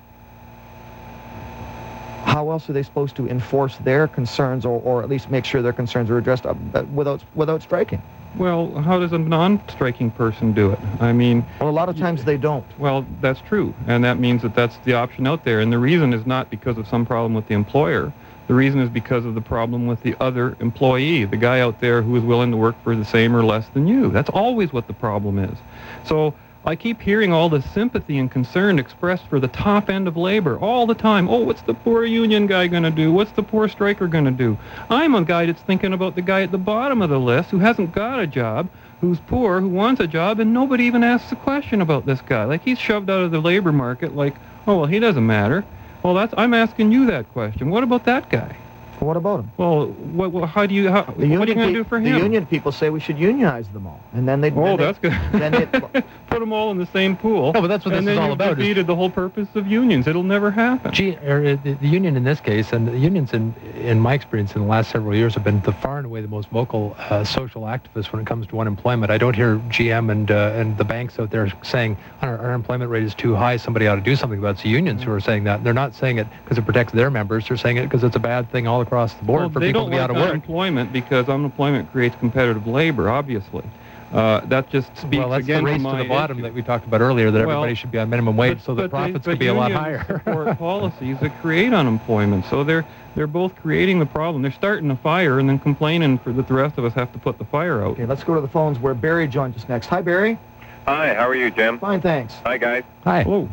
[2.25, 5.63] how else are they supposed to enforce their concerns or, or at least make sure
[5.63, 6.55] their concerns are addressed uh,
[6.93, 8.03] without, without striking?
[8.37, 10.79] Well, how does a non-striking person do it?
[11.01, 12.67] I mean, Well, a lot of times they don't.
[12.79, 15.61] Well, that's true, and that means that that's the option out there.
[15.61, 18.13] And the reason is not because of some problem with the employer.
[18.47, 22.03] The reason is because of the problem with the other employee, the guy out there
[22.03, 24.11] who is willing to work for the same or less than you.
[24.11, 25.59] That's always what the problem is.
[26.05, 30.17] So I keep hearing all this sympathy and concern expressed for the top end of
[30.17, 31.29] labor all the time.
[31.29, 33.13] Oh, what's the poor union guy going to do?
[33.13, 34.59] What's the poor striker going to do?
[34.91, 37.59] I'm a guy that's thinking about the guy at the bottom of the list who
[37.59, 38.69] hasn't got a job,
[39.01, 42.45] who's poor, who wants a job, and nobody even asks a question about this guy.
[42.45, 44.35] Like he's shoved out of the labor market like,
[44.67, 45.65] oh, well, he doesn't matter.
[46.07, 47.69] Well, that's I'm asking you that question.
[47.69, 48.57] What about that guy?
[49.01, 49.53] What about them?
[49.57, 52.09] Well, what, what how do you how, what are you going to do for the
[52.09, 52.19] him?
[52.19, 54.01] union people say we should unionize them all.
[54.15, 55.13] And then they Oh, then they- that's good.
[55.33, 57.53] then it- Put them all in the same pool.
[57.55, 59.09] No, but that's what and this is then all you've about, is- defeated the whole
[59.09, 60.07] purpose of unions.
[60.07, 60.93] It'll never happen.
[60.93, 64.15] G, or uh, the, the union in this case, and the unions in in my
[64.15, 66.95] experience in the last several years have been the far and away the most vocal
[66.99, 69.11] uh, social activists when it comes to unemployment.
[69.11, 72.91] I don't hear GM and uh, and the banks out there saying our, our unemployment
[72.91, 73.57] rate is too high.
[73.57, 74.53] Somebody ought to do something about it.
[74.53, 75.65] It's the unions who are saying that.
[75.65, 77.49] They're not saying it because it protects their members.
[77.49, 79.67] They're saying it because it's a bad thing all across the board well, for they
[79.69, 80.29] people don't to be like out of work.
[80.31, 83.65] unemployment because unemployment creates competitive labor, obviously.
[84.13, 86.43] Uh, that just speaks well, that's again the race to, to the bottom issue.
[86.45, 87.31] that we talked about earlier.
[87.33, 89.39] That Well, everybody should be on minimum wage, But- so that but they- profits could
[89.41, 90.05] be a lot higher.
[90.07, 92.45] support policies that create unemployment.
[92.47, 92.85] So they're
[93.17, 94.43] they're both creating the problem.
[94.43, 97.19] They're starting a fire and then complaining for that the rest of us have to
[97.19, 97.93] put the fire out.
[97.93, 99.87] Okay, let's go to the phones where Barry joins us next.
[99.89, 100.39] Hi, Barry.
[100.87, 101.79] Hi, how are you, Jim?
[101.81, 102.35] Fine, thanks.
[102.45, 102.85] Hi, guys.
[103.03, 103.23] Hi.
[103.25, 103.49] Hello.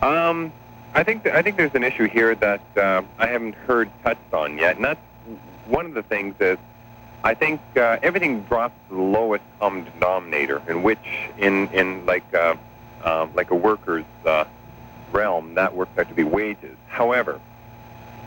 [0.00, 0.50] Um,
[0.94, 4.32] I think th- I think there's an issue here that uh, I haven't heard touched
[4.32, 5.00] on yet, and that's
[5.66, 6.58] one of the things is
[7.22, 10.98] I think uh, everything drops to the lowest common denominator, in which
[11.38, 12.56] in in like uh,
[13.04, 14.44] uh, like a worker's uh,
[15.12, 16.76] realm that works out to be wages.
[16.88, 17.40] However,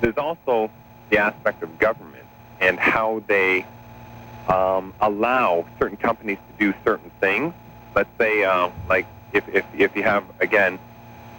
[0.02, 0.72] there's also
[1.10, 2.26] the aspect of government
[2.62, 3.66] and how they
[4.48, 7.54] um, allow certain companies to do certain things.
[7.94, 10.80] Let's say, uh, like if, if if you have again,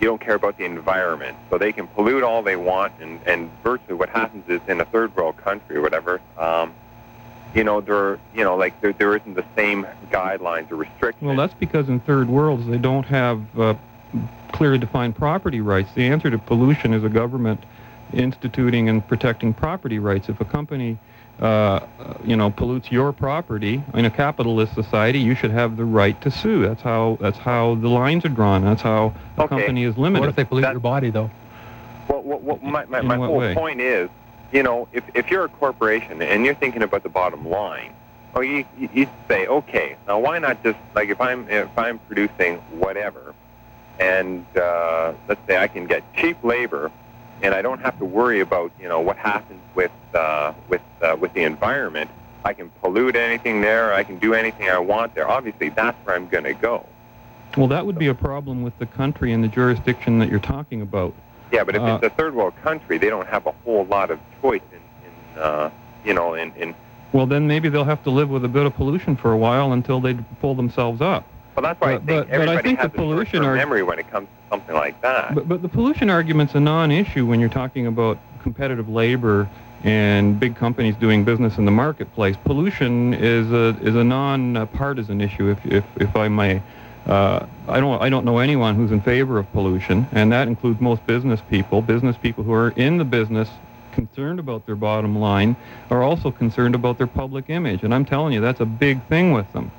[0.01, 3.51] you don't care about the environment, so they can pollute all they want, and and
[3.63, 6.21] virtually what happens is in a third world country or whatever.
[6.37, 6.75] Um,
[7.55, 11.23] you know, there, you know, like there, there isn't the same guidelines or restrictions.
[11.25, 13.75] Well, that's because in third worlds they don't have uh,
[14.53, 15.91] clearly defined property rights.
[15.95, 17.63] The answer to pollution is a government
[18.13, 20.29] instituting and protecting property rights.
[20.29, 20.99] If a company,
[21.41, 21.81] uh, uh,
[22.25, 26.31] you know, pollutes your property in a capitalist society, you should have the right to
[26.31, 26.63] sue.
[26.63, 28.63] That's how that's how the lines are drawn.
[28.65, 29.49] That's how a Okay.
[29.57, 29.99] company is limited.
[29.99, 30.29] What limited.
[30.31, 31.31] if they pollute That- your body, though?
[32.09, 33.55] Well, what, what, my, my, my what whole way?
[33.55, 34.11] point is,
[34.53, 37.95] you know, if, if you're a corporation and you're thinking about the bottom line,
[38.35, 41.99] oh, you, you, you say, okay, now why not just, like if I'm, if I'm
[42.01, 43.35] producing whatever,
[43.99, 46.93] and uh, let's say I can get cheap labor,
[47.43, 51.17] and I don't have to worry about, you know, what happens with, uh, with, uh,
[51.19, 52.11] with the environment,
[52.45, 55.29] I can pollute anything there, I can do anything I want there.
[55.29, 56.87] Obviously, that's where I'm going to go.
[57.57, 60.83] well, that would be a problem with the country and the jurisdiction that you're talking
[60.83, 61.15] about.
[61.53, 64.11] Yeah, but if Uh, it's a third world country, they don't have a whole lot
[64.11, 65.71] of choice in, in uh,
[66.05, 66.75] you know, in, in
[67.13, 69.73] Well, then maybe they'll have to live with a bit of pollution for a while
[69.73, 71.25] until they pull themselves up.
[71.57, 73.83] Well, that's why I But- think but- but I think has the pollution short-term memory
[73.83, 75.35] when it comes to something like that.
[75.35, 79.49] But, but the pollution argument's a non-issue when you're talking about competitive labor
[79.85, 82.37] and big companies doing business in the marketplace.
[82.45, 86.63] Pollution is a is a non-partisan issue, if if, if I may.
[87.07, 90.81] Uh, I don't I don't know anyone who's in favor of pollution, and that includes
[90.81, 91.83] most business people.
[91.83, 93.51] Business people who are in the business
[93.93, 95.55] concerned about their bottom line
[95.91, 99.33] are also concerned about their public image, and I'm telling you that's a big thing
[99.33, 99.71] with them.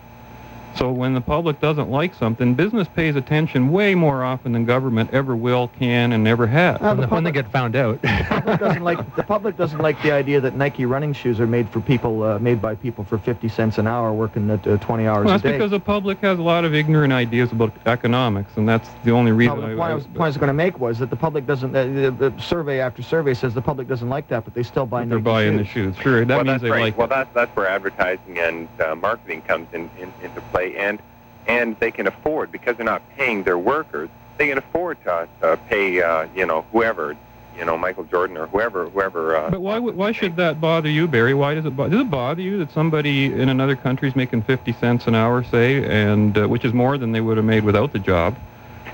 [0.75, 5.11] So when the public doesn't like something, business pays attention way more often than government
[5.13, 6.75] ever will, can, and never has.
[6.81, 7.99] Uh, when, the the- when they get found out.
[8.25, 11.47] The public doesn't like the public doesn't like the idea that Nike running shoes are
[11.47, 14.77] made for people uh, made by people for 50 cents an hour working at uh,
[14.77, 15.51] 20 hours Well, a that's day.
[15.53, 19.31] because the public has a lot of ignorant ideas about economics, and that's the only
[19.31, 21.09] reason No, I, the point I was, point I was going to make was that
[21.09, 21.75] the public doesn't.
[21.75, 24.85] Uh, the, the survey after survey says the public doesn't like that, but they still
[24.85, 25.95] buy they're Nike buying the shoes.
[25.95, 26.03] shoes.
[26.03, 26.81] Sure, that well, means that's they right.
[26.81, 27.09] like well, it.
[27.11, 30.99] that's that's where advertising and uh, marketing comes in, in into play, and
[31.47, 34.09] and they can afford because they're not paying their workers.
[34.37, 37.15] They can afford to, to pay, uh, you know, whoever,
[37.57, 39.35] you know, Michael Jordan or whoever, whoever.
[39.35, 41.33] Uh, But why why should that bother you, Barry?
[41.33, 44.41] Why does it bo- does it bother you that somebody in another country is making
[44.41, 47.63] 50 cents an hour, say, and uh, which is more than they would have made
[47.63, 48.35] without the job?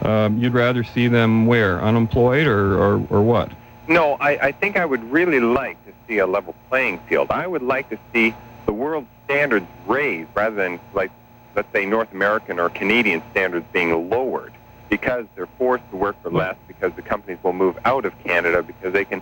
[0.04, 3.52] Um, you'd rather see them where unemployed or, or, or what?
[3.88, 7.30] No, I, I think I would really like to see a level playing field.
[7.30, 8.34] I would like to see
[8.66, 11.12] the world standards raised rather than, like,
[11.56, 14.54] let's say, North American or Canadian standards being lowered
[14.90, 18.62] because they're forced to work for less because the companies will move out of Canada
[18.64, 19.22] because they can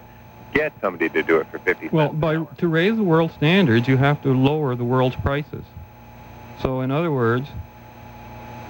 [0.54, 3.98] get somebody to do it for 50 Well, by to raise the world standards, you
[3.98, 5.64] have to lower the world's prices.
[6.62, 7.48] So, in other words,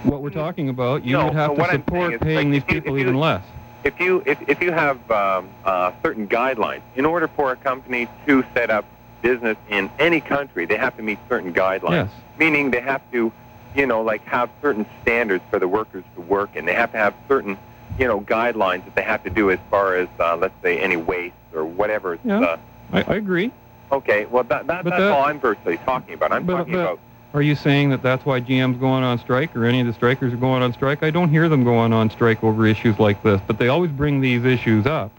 [0.04, 2.52] what we're talking about, you No, would have to what I'm saying support paying like,
[2.52, 3.44] these people you- even less.
[3.84, 8.08] if you if, if you have um, uh, certain guidelines in order for a company
[8.28, 8.86] to set up
[9.22, 11.92] business in any country, they have to meet certain guidelines.
[11.92, 12.12] Yes.
[12.38, 13.32] Meaning they have to,
[13.76, 16.66] you know, like have certain standards for the workers to work in.
[16.66, 17.58] They have to have certain,
[17.98, 20.98] you know, guidelines that they have to do as far as uh, let's say any
[20.98, 22.18] waste or whatever.
[22.24, 22.40] Yeah.
[22.42, 22.58] Uh,
[22.92, 23.52] I, I agree.
[23.92, 26.32] okay, well that, that that's that- all I'm virtually talking about.
[26.32, 27.00] I'm But- talking but- about
[27.34, 30.34] Are you saying that that's why GM's going on strike or any of the strikers
[30.34, 31.04] are going on strike?
[31.04, 34.20] I don't hear them going on strike over issues like this, but they always bring
[34.22, 35.12] these issues up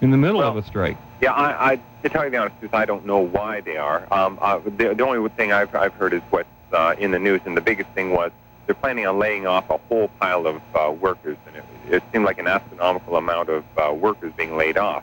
[0.00, 0.96] in the middle of a strike.
[1.20, 4.08] Yeah, I, I to tell you the honest truth, I don't know why they are.
[4.10, 7.40] Um, uh, the, the only thing I've, I've heard is what's uh, in the news,
[7.44, 8.30] and the biggest thing was
[8.66, 12.24] they're planning on laying off a whole pile of uh, workers, and it, it seemed
[12.24, 15.02] like an astronomical amount of uh, workers being laid off.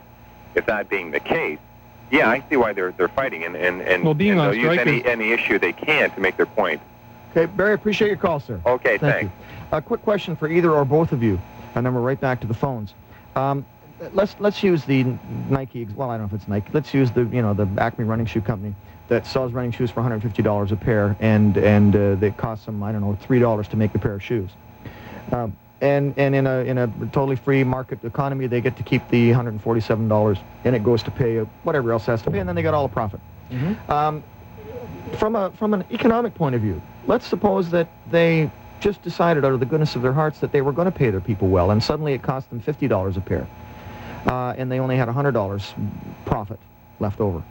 [0.55, 1.59] If that being the case,
[2.11, 4.71] yeah, I see why they're they're fighting, and and and, Well, being and on they'll
[4.71, 6.81] use any is- any issue they can to make their point.
[7.31, 8.59] Okay, Barry, appreciate your call, sir.
[8.65, 9.23] Okay, Thank thanks.
[9.23, 9.77] you.
[9.77, 11.39] A quick question for either or both of you,
[11.75, 12.95] and then we're right back to the phones.
[13.35, 13.63] Um,
[14.13, 15.05] let's let's use the
[15.49, 15.85] Nike.
[15.93, 16.69] Well, I don't know if it's Nike.
[16.73, 18.73] Let's use the you know the Acme running shoe company
[19.09, 22.81] that sells running shoes for 150 dollars a pair, and and uh, they cost them
[22.81, 24.49] I don't know three dollars to make a pair of shoes.
[25.31, 29.07] Um, and and in a in a totally free market economy, they get to keep
[29.09, 32.55] the 147 dollars, and it goes to pay whatever else has to pay, and then
[32.55, 33.19] they got all the profit.
[33.89, 34.23] Um,
[35.17, 39.53] from a from an economic point of view, let's suppose that they just decided out
[39.53, 41.71] of the goodness of their hearts that they were going to pay their people well,
[41.71, 43.47] and suddenly it cost them fifty dollars a pair,
[44.27, 45.73] uh, and they only had hundred dollars
[46.25, 46.59] profit
[46.99, 47.41] left over.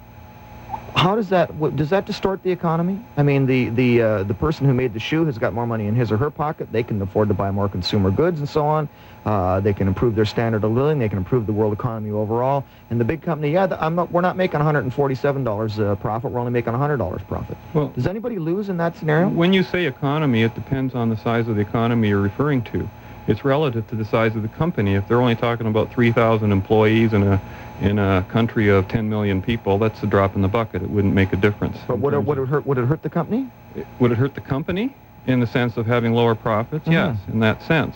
[0.99, 2.99] How does that wh- does that distort the economy?
[3.17, 5.87] I mean, the the uh, the person who made the shoe has got more money
[5.87, 6.73] in his or her pocket.
[6.73, 8.89] They can afford to buy more consumer goods and so on.
[9.25, 10.99] Uh, they can improve their standard of living.
[10.99, 12.65] They can improve the world economy overall.
[12.91, 16.33] And the big company, yeah, th- I'm not, we're not making 147 dollars uh, profit.
[16.33, 17.57] We're only making 100 dollars profit.
[17.75, 19.29] Well, Does anybody lose in that scenario?
[19.29, 22.89] when you say economy, it depends on the size of the economy you're referring to.
[23.29, 24.95] It's relative to the size of the company.
[24.95, 27.41] If they're only talking about 3,000 employees in a
[27.81, 30.83] in a country of 10 million people, that's a drop in the bucket.
[30.83, 31.77] It wouldn't make a difference.
[31.87, 32.67] But would it, would it hurt?
[32.67, 33.49] Would it hurt the company?
[34.01, 36.89] Would it hurt the company in the sense of having lower profits?
[36.89, 36.93] Mhm.
[36.93, 37.95] Yes, in that sense.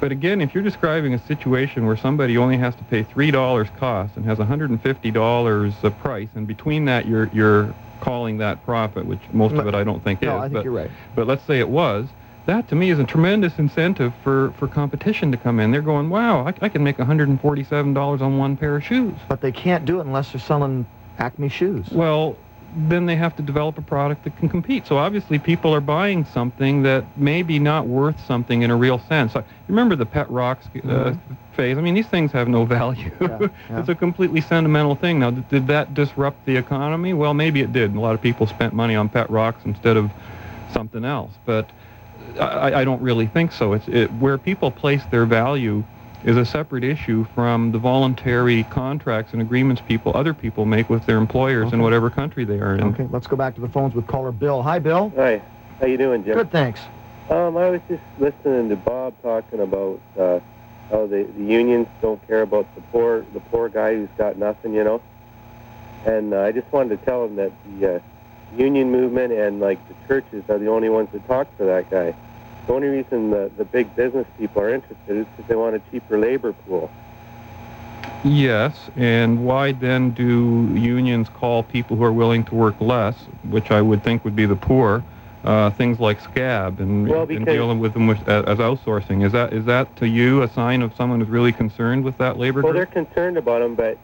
[0.00, 3.66] But again, if you're describing a situation where somebody only has to pay three dollars
[3.78, 9.04] cost and has 150 dollars a price, and between that you're you're calling that profit,
[9.04, 10.42] which most of it I don't think No, is.
[10.42, 10.90] I think but, you're right.
[11.16, 12.06] but let's say it was.
[12.48, 15.70] That to me is a tremendous incentive for, for competition to come in.
[15.70, 19.12] They're going, wow, I, I can make $147 on one pair of shoes.
[19.28, 20.86] But they can't do it unless they're selling
[21.18, 21.90] Acme shoes.
[21.90, 22.38] Well,
[22.74, 24.86] then they have to develop a product that can compete.
[24.86, 28.98] So obviously people are buying something that may be not worth something in a real
[28.98, 29.34] sense.
[29.34, 31.20] Like, remember the pet rocks uh, Mhm.
[31.52, 31.76] phase?
[31.76, 33.10] I mean, these things have no value.
[33.20, 33.80] Yeah, yeah.
[33.80, 35.18] it's a completely sentimental thing.
[35.18, 37.12] Now, did, did that disrupt the economy?
[37.12, 37.94] Well, maybe it did.
[37.94, 40.10] A lot of people spent money on pet rocks instead of
[40.72, 41.32] something else.
[41.44, 41.68] But
[42.38, 43.72] I, I don't really think so.
[43.72, 45.84] It's it, where people place their value
[46.24, 51.06] is a separate issue from the voluntary contracts and agreements people, other people make with
[51.06, 52.82] their employers in whatever country they are in.
[52.82, 54.62] Okay, let's go back to the phones with caller Bill.
[54.62, 55.12] Hi, Bill.
[55.16, 55.40] Hi,
[55.80, 56.34] how you doing, Jim?
[56.34, 56.80] Good, thanks.
[57.30, 60.40] Um, I was just listening to Bob talking about uh,
[60.90, 64.74] how the, the unions don't care about the poor the poor guy who's got nothing,
[64.74, 65.02] you know.
[66.06, 68.00] And uh, I just wanted to tell him that the uh,
[68.56, 72.14] union movement and like the churches are the only ones that talk for that guy.
[72.66, 75.82] The only reason the, the big business people are interested is because they want a
[75.90, 76.90] cheaper labor pool.
[78.24, 83.16] Yes, and why then do unions call people who are willing to work less,
[83.48, 85.04] which I would think would be the poor,
[85.44, 89.24] uh, things like scab and, Well, and dealing with them with, as, as outsourcing?
[89.24, 92.38] Is that is that to you a sign of someone who's really concerned with that
[92.38, 93.98] labor Well, they're concerned about them, but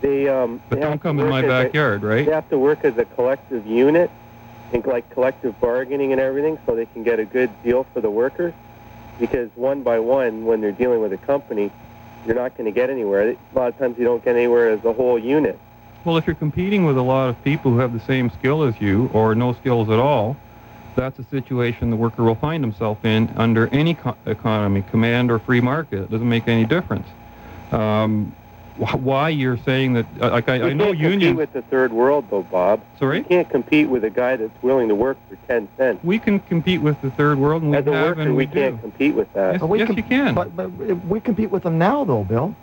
[0.00, 0.60] they um.
[0.68, 2.26] But they don't have to come in work my as a- backyard, right?
[2.26, 4.10] They have to work as a collective unit
[4.72, 8.10] and like collective bargaining and everything so they can get a good deal for the
[8.10, 8.54] workers.
[9.20, 11.70] Because one by one, when they're dealing with a company,
[12.26, 13.30] you're not going to get anywhere.
[13.30, 15.58] A lot of times you don't get anywhere as a whole unit.
[16.04, 18.80] Well, if you're competing with a lot of people who have the same skill as
[18.80, 20.36] you or no skills at all,
[20.96, 25.38] that's a situation the worker will find himself in under any co- economy, command or
[25.38, 26.02] free market.
[26.02, 27.06] It doesn't make any difference.
[27.72, 28.34] Um,
[28.76, 30.06] why you're saying that?
[30.20, 32.82] uh, Like I, You I know can't compete with the third world, though, Bob.
[32.98, 33.18] Sorry.
[33.18, 36.02] You can't compete with a guy that's willing to work for 10 cents.
[36.02, 38.46] we can compete with the third world, and we As a have, worker, and we
[38.46, 38.80] we, can't do.
[38.82, 39.52] compete with that.
[39.54, 40.34] Yes, we yes com- you can.
[40.34, 40.70] But, but
[41.06, 42.54] we compete with them now, though, Bill.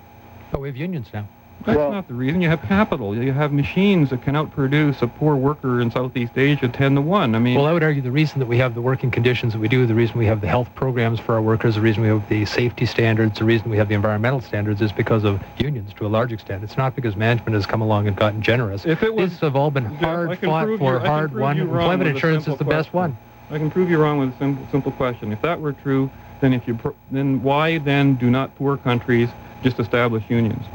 [0.52, 1.28] But we have unions now.
[1.66, 2.42] That's Well- not the reason.
[2.42, 3.16] You have capital.
[3.16, 7.36] You have machines that can outproduce a poor worker in Southeast Asia 10 to 1.
[7.36, 9.60] I mean, Well, I would argue the reason that we have the working conditions that
[9.60, 12.10] we do, the reason we have the health programs for our workers, the reason we
[12.10, 15.94] have the safety standards, the reason we have the environmental standards is because of unions
[15.96, 16.64] to a large extent.
[16.64, 18.86] It's not because management has come along and gotten generous.
[18.86, 21.60] if it was These have all been hard can fought for, you- hard won.
[21.60, 23.18] Employment insurance is the best one.
[23.52, 25.32] I can prove you wrong with a simple, simple question.
[25.32, 29.30] If that were true, then if you pr- then why then do not poor countries
[29.62, 30.66] just establish unions?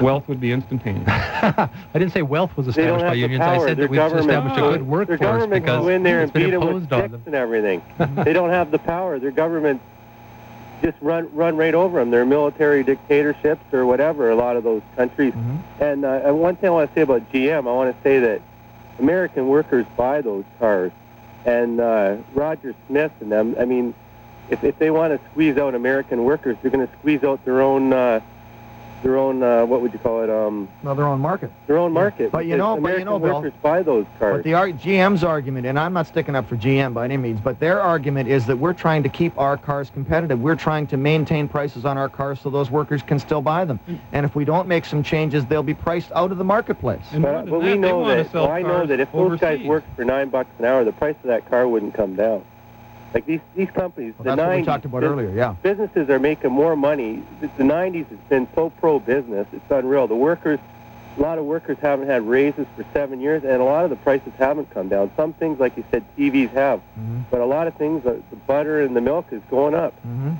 [0.00, 1.04] Wealth would be instantaneous.
[1.08, 3.40] I didn't say wealth was They don't established by have the unions.
[3.42, 3.68] I power.
[3.68, 6.02] said Their that we've government- established a No, good Their workforce government because go in
[6.02, 7.22] there it's and been beat them with on sticks them.
[7.26, 7.82] and everything.
[8.24, 9.18] they don't have the power.
[9.18, 9.80] Their government
[10.82, 12.10] just run run right over them.
[12.10, 14.30] They're military dictatorships or whatever.
[14.30, 15.34] A lot of those countries.
[15.34, 15.82] Mm-hmm.
[15.82, 18.18] And, uh, and one thing I want to say about GM, I want to say
[18.20, 18.40] that
[18.98, 20.92] American workers buy those cars,
[21.44, 23.56] and uh, Roger Smith and them.
[23.58, 23.94] I mean,
[24.50, 27.60] if if they want to squeeze out American workers, they're going to squeeze out their
[27.62, 27.92] own.
[27.92, 28.20] Uh,
[29.02, 30.30] their own uh, what would you call it?
[30.30, 31.50] Um, Well, their own market.
[31.66, 32.30] their own market.
[32.32, 34.36] But you because know- but you American know, Bill- workers buy those cars.
[34.36, 37.40] But the ar- GM's argument, and I'm not sticking up for GM by any means,
[37.40, 40.40] but their argument is that we're trying to keep our cars competitive.
[40.40, 43.80] We're trying to maintain prices on our cars so those workers can still buy them.
[44.12, 47.00] And if we don't make some changes, they'll be priced out of the marketplace.
[47.12, 48.32] But, than but that, we know that.
[48.32, 51.16] Well, I know that if those guys worked for nine bucks an hour, the price
[51.22, 52.42] of that car wouldn't come down.
[53.12, 55.54] Like these these companies, Well, the that's what we 90s, talked about earlier, yeah.
[55.62, 57.22] Businesses are making more money.
[57.40, 60.06] The, the 90s has been so pro business, it's unreal.
[60.06, 60.60] The workers,
[61.18, 63.96] a lot of workers haven't had raises for seven years, and a lot of the
[63.96, 65.10] prices haven't come down.
[65.16, 67.24] Some things, like you said, TVs have, Mhm.
[67.30, 69.92] but a lot of things, the butter and the milk is going up.
[70.06, 70.36] Mhm.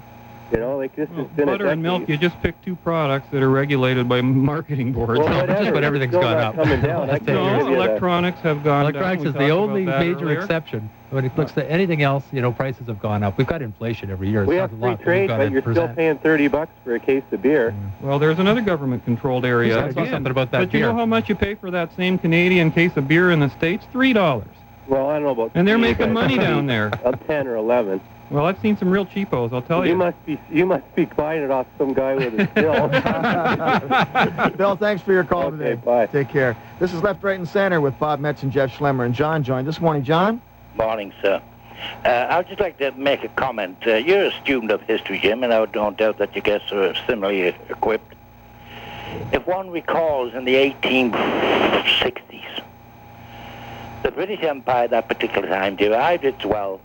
[0.52, 2.08] You know, like this Well, has been a butter and milk.
[2.08, 5.20] You just pick two products that are regulated by marketing boards.
[5.20, 6.56] Well, just whatever, about it's everything's still gone up.
[6.56, 6.66] down.
[7.08, 9.32] I Let's can't say No, give you electronics have gone Electronics down.
[9.34, 10.40] We is the only major earlier.
[10.40, 10.90] exception.
[11.10, 13.36] When it looks to anything else, you know, prices have gone up.
[13.38, 14.42] We've got inflation every year.
[14.42, 16.48] It's We not have a free lot, but trade, we've but you're still paying 30
[16.48, 17.74] bucks for a case of beer.
[18.00, 19.76] Well, there's another government-controlled area.
[19.78, 20.10] I saw again.
[20.12, 22.96] something about that But you know how much you pay for that same Canadian case
[22.96, 23.86] of beer in the States?
[23.92, 24.46] Three dollars.
[24.88, 26.90] Well, I don't know about And they're you, making money down there.
[27.04, 28.00] I'm 10 or 11.
[28.30, 29.96] Well, I've seen some real cheapos, I'll tell you you.
[29.96, 32.88] must be you must be buying it off some guy with a still.
[34.56, 35.74] Bill, thanks for your call Okay, today.
[35.84, 36.06] bye.
[36.06, 36.56] Take care.
[36.78, 39.04] This is Left, Right, and Center with Bob Metz and Jeff Schlemmer.
[39.04, 40.04] And John joined this morning.
[40.04, 40.40] John?
[40.76, 41.42] Morning, sir.
[42.04, 43.78] Uh, I'd just like to make a comment.
[43.84, 46.94] Uh, you're a student of history, Jim, and I don't doubt that your guests are
[47.06, 48.14] similarly equipped.
[49.32, 52.62] If one recalls in the 1860s,
[54.04, 56.80] the British Empire at that particular time derived its wealth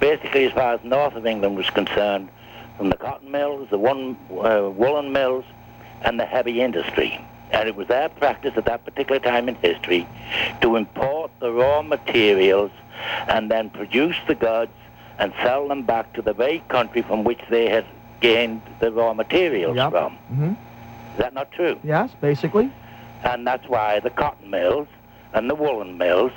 [0.00, 2.28] basically as far as north of England was concerned
[2.76, 5.44] from the cotton mills, the one, uh, woolen mills,
[6.02, 7.20] and the heavy industry.
[7.50, 10.06] And it was their practice at that particular time in history
[10.60, 12.70] to import the raw materials
[13.28, 14.72] and then produce the goods
[15.18, 17.86] and sell them back to the very country from which they had
[18.20, 19.90] gained the raw materials Yep.
[19.90, 20.12] from.
[20.16, 20.50] hmm
[21.12, 21.78] Is that not true?
[21.82, 22.70] Yes, basically.
[23.24, 24.88] And that's why the cotton mills
[25.32, 26.32] and the woolen mills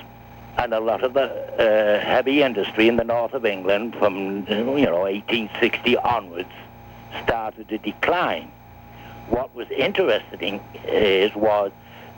[0.58, 4.86] and a lot of the uh, heavy industry in the north of England from, you
[4.86, 6.50] know, 1860 onwards
[7.24, 8.52] started to decline.
[9.30, 11.72] What was interesting is was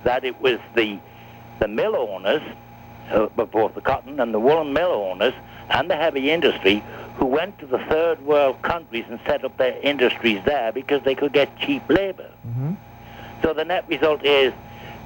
[0.04, 0.98] that it was the
[1.60, 2.42] the mill owners,
[3.12, 5.34] uh, both the cotton and the woolen mill owners
[5.70, 6.82] and the heavy industry,
[7.18, 11.14] who went to the third world countries and set up their industries there because they
[11.14, 12.30] could get cheap labor.
[12.44, 12.74] hmm
[13.44, 14.54] So the net result is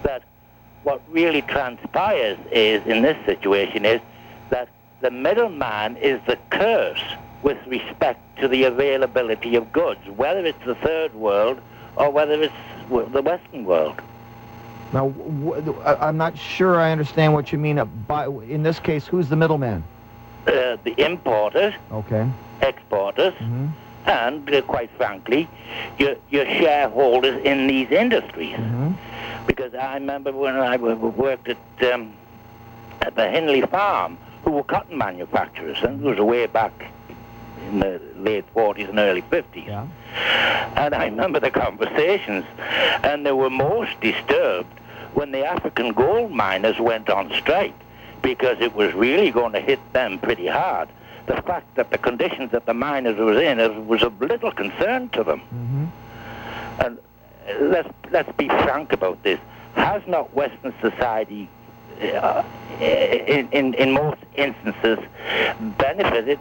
[0.03, 0.23] that
[0.85, 3.99] what really transpires is in this situation is
[4.51, 4.69] that
[5.01, 7.01] the middleman is the curse
[7.41, 11.59] with respect to the availability of goods, whether it's the third world
[11.97, 12.53] or whether it's
[12.89, 13.99] the Western world.
[14.93, 17.79] Now, w- I'm not sure I understand what you mean.
[17.79, 19.83] uh, By, in this case, who's the middleman?
[20.45, 22.29] Uh, the importers, Okay.
[22.61, 23.67] exporters, hmm
[24.05, 25.47] and uh, quite frankly,
[25.97, 28.55] your, your shareholders in these industries.
[28.55, 28.91] hmm
[29.47, 32.13] because I remember when I worked at um,
[33.01, 36.73] at the Henley farm, who were cotton manufacturers, and it was way back
[37.67, 39.67] in the late 40s and early 50s.
[39.67, 39.87] Yeah.
[40.75, 42.43] And I remember the conversations,
[43.03, 44.73] and they were most disturbed
[45.13, 47.75] when the African gold miners went on strike,
[48.23, 50.89] because it was really going to hit them pretty hard.
[51.27, 55.23] The fact that the conditions that the miners were in was of little concern to
[55.23, 55.39] them.
[55.39, 55.85] hmm
[56.79, 56.99] And
[57.59, 59.39] let's let's be frank about this.
[59.75, 61.49] Has not Western society,
[62.01, 62.43] uh,
[62.79, 64.99] in, in in most instances,
[65.77, 66.39] benefited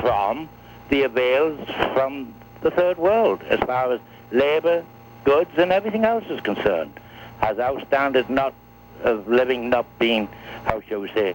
[0.00, 0.48] from
[0.88, 1.60] the avails
[1.92, 4.00] from the third world as far as
[4.32, 4.84] labour,
[5.24, 6.92] goods, and everything else is concerned?
[7.40, 8.54] Has our standard not
[9.02, 10.28] of living not been,
[10.64, 11.34] how shall we say,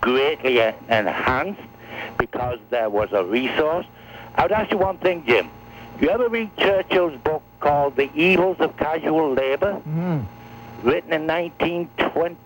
[0.00, 1.60] greatly enhanced
[2.18, 3.86] because there was a resource?
[4.34, 5.50] I would ask you one thing, Jim.
[6.00, 10.20] You ever read Churchill's book called The Evils of Casual Labor, hmm
[10.82, 12.36] written in 1920,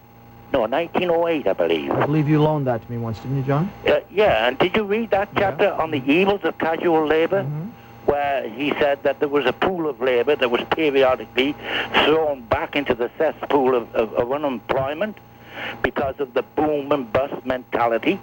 [0.52, 1.90] no, 1908, I believe?
[1.92, 3.70] I believe you loaned that to me once, didn't you, John?
[3.86, 7.44] Uh, yeah, and did you read that chapter on the evils of casual labor?
[7.44, 7.70] Mhm.
[8.06, 11.54] Where he said that there was a pool of labor that was periodically
[12.04, 15.16] thrown back into the cesspool of, of, of unemployment
[15.82, 18.18] because of the boom and bust mentality.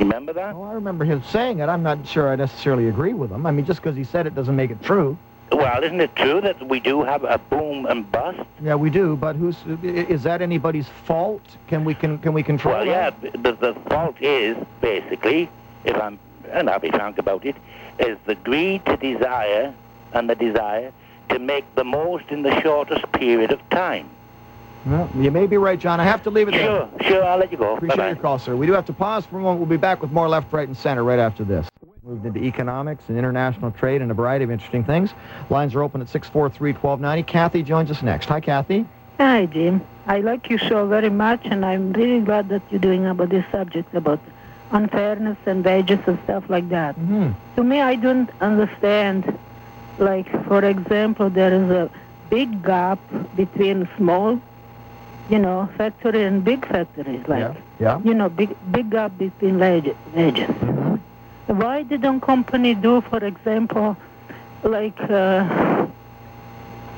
[0.00, 0.56] Remember that?
[0.56, 1.68] Well, I remember him saying it.
[1.68, 3.46] I'm not sure I necessarily agree with him.
[3.46, 5.16] I mean, just because he said it doesn't make it true.
[5.52, 8.40] Well, isn't it true that we do have a boom and bust?
[8.62, 9.16] Yeah, we do.
[9.16, 11.42] But who's is that anybody's fault?
[11.66, 13.32] Can we can can we control Well, yeah, that?
[13.42, 15.50] the, the fault is basically,
[15.84, 16.18] if I'm,
[16.50, 17.56] and I'll be frank about it,
[17.98, 19.74] is the greed to desire
[20.12, 20.92] and the desire
[21.30, 24.08] to make the most in the shortest period of time.
[24.86, 26.00] Well, you may be right, John.
[26.00, 26.64] I have to leave it there.
[26.64, 27.76] Sure, sure, I'll let you go.
[27.76, 28.08] Appreciate Bye-bye.
[28.08, 28.56] your call, sir.
[28.56, 29.60] We do have to pause for a moment.
[29.60, 31.68] We'll be back with more left, right, and center right after this.
[32.02, 35.10] Moved into economics and international trade and a variety of interesting things.
[35.50, 37.26] Lines are open at 643-1290.
[37.26, 38.26] Kathy joins us next.
[38.26, 38.86] Hi, Kathy.
[39.18, 39.82] Hi, Jim.
[40.06, 43.44] I like your show very much, and I'm really glad that you're doing about this
[43.52, 44.18] subject about
[44.72, 46.96] unfairness and wages and stuff like that.
[46.96, 47.32] Mm-hmm.
[47.56, 49.38] To me, I don't understand.
[49.98, 51.90] Like, for example, there is a
[52.30, 52.98] big gap
[53.36, 54.40] between small,
[55.30, 57.22] you know, factory and big factories.
[57.28, 57.54] Like, Yeah.
[57.78, 58.00] Yeah.
[58.04, 60.48] you know, big big gap between wage- wages.
[60.48, 60.98] Mhm.
[61.62, 63.96] Why didn't company do, for example,
[64.62, 65.86] like uh,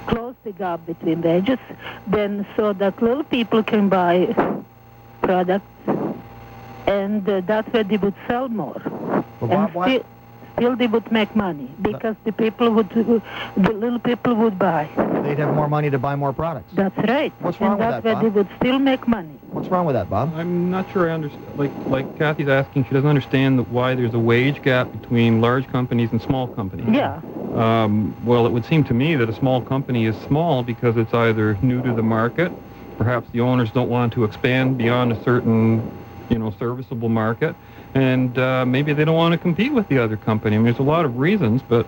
[0.06, 1.58] close the gap between wages,
[2.06, 4.34] then so that little people can buy
[5.22, 5.88] products,
[6.86, 8.80] and uh, that way they would sell more,
[9.40, 10.00] Well, and Bob, why-
[10.62, 14.88] still, still they would make money because the people would, the little people would buy.
[15.22, 16.70] they'd have more money to buy more products.
[16.74, 17.32] That's right.
[17.40, 19.38] What's wrong and with that that, way they would still make money.
[19.52, 20.32] What's wrong with that, Bob?
[20.34, 21.58] I'm not sure I understand.
[21.58, 25.66] Like, like Kathy's asking, she doesn't understand that why there's a wage gap between large
[25.68, 26.88] companies and small companies.
[26.90, 27.20] Yeah.
[27.54, 31.12] Um, well, it would seem to me that a small company is small because it's
[31.12, 32.50] either new to the market,
[32.96, 35.80] perhaps the owners don't want to expand beyond a certain,
[36.32, 37.54] you know, serviceable market,
[37.94, 40.56] and uh, maybe they don't want to compete with the other company.
[40.56, 41.86] I mean, there's a lot of reasons, but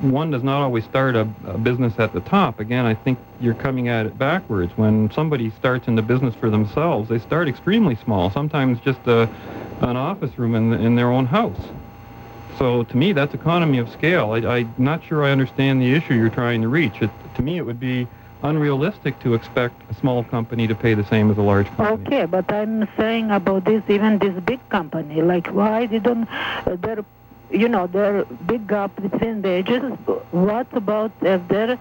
[0.00, 2.60] one does not always start a, a business at the top.
[2.60, 4.72] Again, I think you're coming at it backwards.
[4.76, 9.28] When somebody starts in the business for themselves, they start extremely small, sometimes just a,
[9.80, 11.60] an office room in, in their own house.
[12.58, 14.30] So to me, that's economy of scale.
[14.30, 17.02] I, I'm not sure I understand the issue you're trying to reach.
[17.02, 18.06] It, to me, it would be
[18.42, 22.06] unrealistic to expect a small company to pay the same as a large company.
[22.06, 26.28] Okay, but I'm saying about this, even this big company, like why they don't,
[26.66, 27.04] uh, there,
[27.50, 29.82] you know, there big gap between wages.
[30.30, 31.78] What about if they're,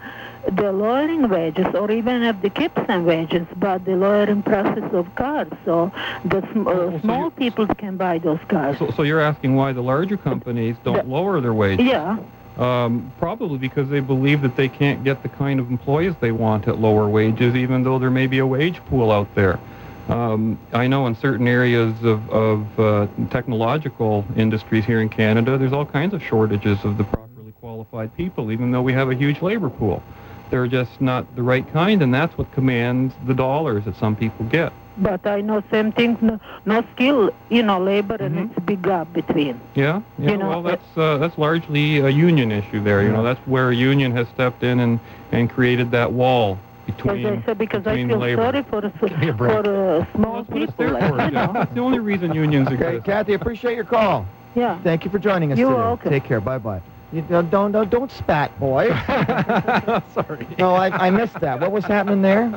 [0.51, 5.14] they're lowering wages, or even if they keep some wages, but the lowering prices of
[5.16, 5.91] cars, so
[6.26, 8.78] the sm- uh, Oh, so small people can buy those cars.
[8.80, 11.86] So, so you're asking why the larger companies don't lower their wages?
[11.86, 12.18] yeah,
[12.62, 16.68] Um, probably because they believe that they can't get the kind of employees they want
[16.68, 19.59] at lower wages, even though there may be a wage pool out there.
[20.09, 25.74] Um, I know in certain areas of, of uh, technological industries here in Canada, there's
[25.74, 29.41] all kinds of shortages of the properly qualified people, even though we have a huge
[29.41, 30.03] labor pool.
[30.51, 34.45] They're just not the right kind, and that's what commands the dollars that some people
[34.45, 34.72] get.
[34.98, 38.50] But I know same thing, no, no skill, you know, labor, and Mhm.
[38.50, 39.60] it's a big gap between.
[39.76, 40.32] Yeah, yeah.
[40.32, 43.02] You know, well, that's uh, that's largely a union issue there.
[43.04, 45.00] You know, that's where a union has stepped in and
[45.32, 48.42] and created that wall As between I said, because I feel labor.
[48.42, 49.52] sorry for the me a break.
[49.52, 50.86] for uh, small That's what it's people.
[50.86, 51.22] there Like, for.
[51.26, 51.52] you know.
[51.54, 53.06] That's the only reason unions Okay, exist.
[53.06, 54.26] Kathy, appreciate your call.
[54.56, 54.80] Yeah.
[54.84, 55.80] Thank you for joining us You're today.
[55.80, 56.12] welcome.
[56.12, 56.42] Take care.
[56.42, 56.82] Bye-bye.
[57.14, 58.88] You don't, don't, don't, don't spat, boy.
[60.14, 60.47] Sorry.
[60.57, 61.59] no, I, I missed that.
[61.59, 62.49] What was happening there?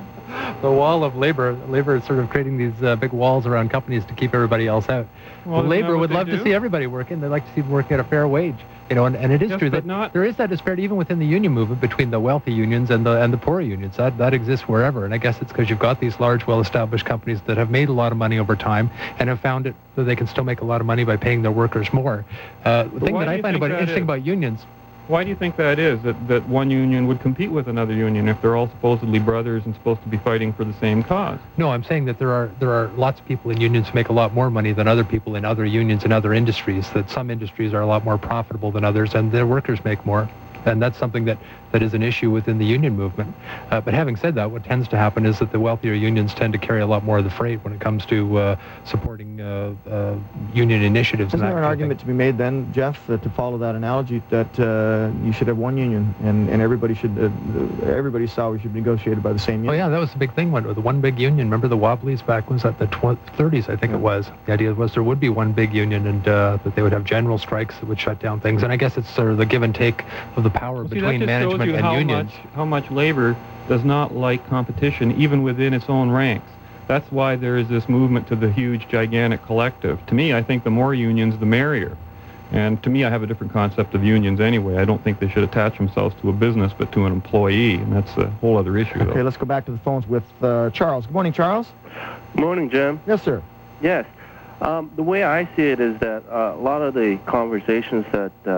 [0.63, 1.55] The wall of labor.
[1.69, 4.89] Labor is sort of creating these uh, big walls around companies to keep everybody else
[4.89, 5.09] out.
[5.47, 6.37] Well, labor would love do?
[6.37, 7.21] to see everybody working.
[7.21, 8.57] They'd like to see them working at a fair wage.
[8.91, 10.97] You know, and, and it is Yes, true that not- there is that disparity even
[10.97, 13.97] within the union movement between the wealthy unions and the and the poor unions.
[13.97, 15.05] That that exists wherever.
[15.05, 17.93] And I guess it's because you've got these large, well-established companies that have made a
[17.93, 20.65] lot of money over time and have found it that they can still make a
[20.65, 22.25] lot of money by paying their workers more.
[22.65, 24.03] Uh, the thing that I find about interesting is?
[24.03, 24.67] about unions
[25.07, 26.01] Why do you think that is?
[26.03, 29.75] That that one union would compete with another union if they're all supposedly brothers and
[29.75, 31.39] supposed to be fighting for the same cause?
[31.59, 34.09] No, I'm saying that there are there are lots of people in unions who make
[34.09, 36.89] a lot more money than other people in other unions and other industries.
[36.93, 40.29] That some industries are a lot more profitable than others, and their workers make more.
[40.65, 41.37] And that's something that,
[41.75, 43.35] that is an issue within the union movement.
[43.73, 46.53] Uh, but having said that, what tends to happen is that the wealthier unions tend
[46.53, 49.75] to carry a lot more of the freight when it comes to uh, supporting uh,
[49.91, 50.15] uh,
[50.55, 51.31] union initiatives.
[51.35, 53.75] Isn't and that there an argument to be made then, Jeff, that to follow that
[53.75, 57.25] analogy, that uh, you should have one union and, and everybody should, uh,
[57.91, 59.71] everybody's salary should be negotiated by the same union?
[59.75, 60.53] Oh yeah, that was the big thing.
[60.53, 61.49] One, the one big union.
[61.49, 63.97] Remember the Wobblies back was that the tw- 30s, I think Yeah.
[63.99, 64.31] it was.
[64.47, 67.03] The idea was there would be one big union and uh, that they would have
[67.03, 68.63] general strikes that would shut down things.
[68.63, 70.05] And I guess it's sort of the give and take
[70.37, 72.33] of the power Well, see, between that management you and how unions.
[72.33, 73.37] much how much labor
[73.69, 76.51] does not like competition, even within its own ranks.
[76.87, 80.05] That's why there is this movement to the huge, gigantic collective.
[80.07, 81.97] To me, I think the more unions, the merrier.
[82.53, 84.77] And to me, I have a different concept of unions anyway.
[84.77, 87.93] I don't think they should attach themselves to a business, but to an employee, and
[87.93, 89.01] that's a whole other issue.
[89.01, 89.23] Okay, though.
[89.23, 91.07] let's go back to the phones with uh, Charles.
[91.07, 91.67] Good morning, Charles.
[92.35, 93.01] Good Morning, Jim.
[93.07, 93.43] Yes, sir.
[93.81, 94.07] Yes.
[94.65, 98.33] Um, the way I see it is that uh, a lot of the conversations that
[98.47, 98.51] uh,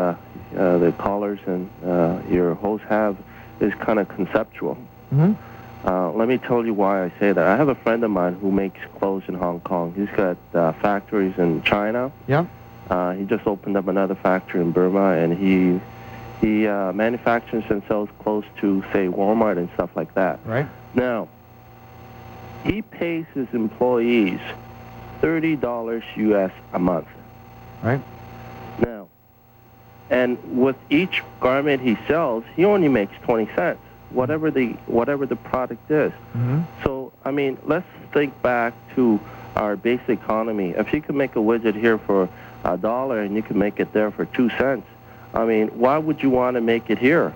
[0.57, 3.17] uh, the callers and uh, your hosts have
[3.61, 4.75] is kind of conceptual.
[5.11, 5.33] hmm
[5.85, 7.47] Uh, let me tell you why I say that.
[7.47, 9.93] I have a friend of mine who makes clothes in Hong Kong.
[9.95, 12.11] He's got uh, factories in China.
[12.27, 12.47] Yeah.
[12.91, 15.81] Uh, he just opened up another factory in Burma, and he
[16.41, 20.39] he uh, manufactures and sells clothes to say Walmart and stuff like that.
[20.45, 20.67] Right.
[20.95, 21.29] Now,
[22.65, 24.41] he pays his employees
[25.21, 27.09] $30 US a month.
[27.83, 28.01] Right.
[28.79, 29.09] Now,
[30.11, 35.37] and with each garment he sells, he only makes 20 cents, whatever the whatever the
[35.37, 36.13] product is.
[36.13, 36.63] Mm-hmm.
[36.85, 39.21] So, I mean, let's think back to
[39.57, 40.71] our basic economy.
[40.71, 42.29] If you can make a widget here for
[42.65, 44.87] a dollar and you can make it there for 2 cents,
[45.35, 47.35] I mean, why would you want to make it here?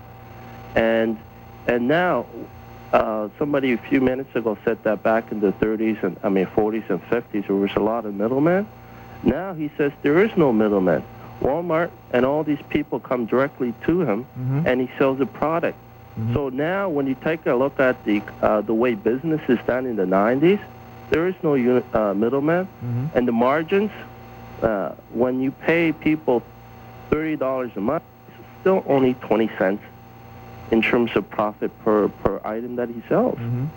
[0.75, 1.19] And
[1.67, 2.27] and now
[2.93, 6.47] uh, somebody a few minutes ago said that back in the 30s and I mean
[6.47, 8.67] 40s and 50s there was a lot of middlemen.
[9.23, 11.05] Now he says there is no middleman.
[11.41, 14.67] Walmart and all these people come directly to him, Mhm.
[14.67, 15.79] and he sells the product.
[16.19, 16.35] Mhm.
[16.35, 19.87] So now, when you take a look at the uh, the way business is done
[19.87, 20.59] in the 90s,
[21.11, 21.55] there is no
[21.95, 23.09] uh, middleman, Mhm.
[23.15, 23.91] and the margins.
[24.63, 26.43] Uh, when you pay people
[27.09, 29.83] thirty dollars a month, it's still only twenty cents
[30.71, 33.39] in terms of profit per per item that he sells.
[33.39, 33.69] Mhm.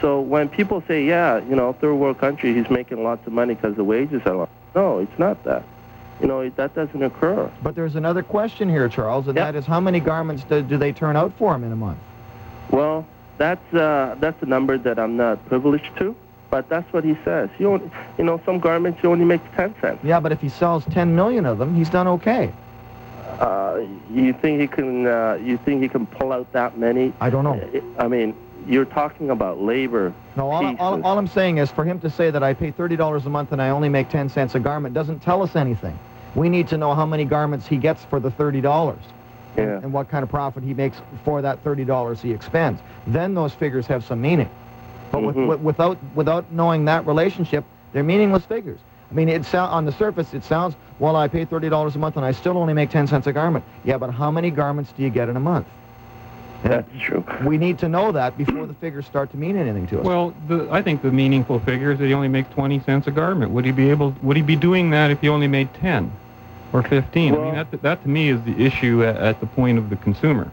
[0.00, 3.54] So when people say, yeah, you know, third world country, he's making lots of money
[3.54, 4.48] because the wages are low.
[4.74, 5.62] No, it's not that.
[6.22, 7.50] You know, that doesn't occur.
[7.62, 9.46] But there's another question here, Charles, and Yep.
[9.52, 11.98] that is how many garments do, do they turn out for him in a month?
[12.70, 13.04] Well,
[13.38, 16.14] that's uh, that's a number that I'm not privileged to,
[16.50, 17.48] but that's what he says.
[17.58, 19.98] He only, you know, some garments you only make ten cents.
[20.04, 22.52] Yeah, but if he sells 10 million of them, he's done okay.
[23.38, 25.06] Uh, you think he can?
[25.06, 27.12] Uh, you think he can pull out that many?
[27.20, 27.60] I don't know.
[27.98, 28.34] I mean,
[28.66, 30.12] you're talking about labor.
[30.36, 33.24] No, all, all, all I'm saying is for him to say that I pay $30
[33.26, 35.98] a month and I only make 10 cents a garment doesn't tell us anything.
[36.34, 38.96] We need to know how many garments he gets for the $30
[39.56, 39.62] Yeah.
[39.82, 42.80] and what kind of profit he makes for that $30 he expends.
[43.06, 44.48] Then those figures have some meaning.
[45.10, 45.48] But Mhm.
[45.48, 48.78] with, without, without knowing that relationship, they're meaningless figures.
[49.10, 52.16] I mean, it sound, on the surface, it sounds, well, I pay $30 a month
[52.16, 53.64] and I still only make 10 cents a garment.
[53.84, 55.66] Yeah, but how many garments do you get in a month?
[56.62, 57.24] And That's true.
[57.44, 60.04] we need to know that before the figures start to mean anything to us.
[60.04, 63.10] Well, the, I think the meaningful figure is that he only makes 20 cents a
[63.10, 63.50] garment.
[63.52, 64.14] Would he be able?
[64.22, 66.12] Would he be doing that if he only made 10
[66.74, 67.32] or 15?
[67.32, 69.88] I Well- mean, that that to me is the issue at, at the point of
[69.88, 70.50] the consumer.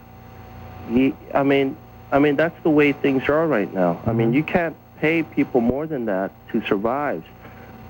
[0.88, 1.76] He, I mean,
[2.10, 4.00] I mean that's the way things are right now.
[4.06, 4.36] I mean, Mhm.
[4.36, 7.22] you can't pay people more than that to survive.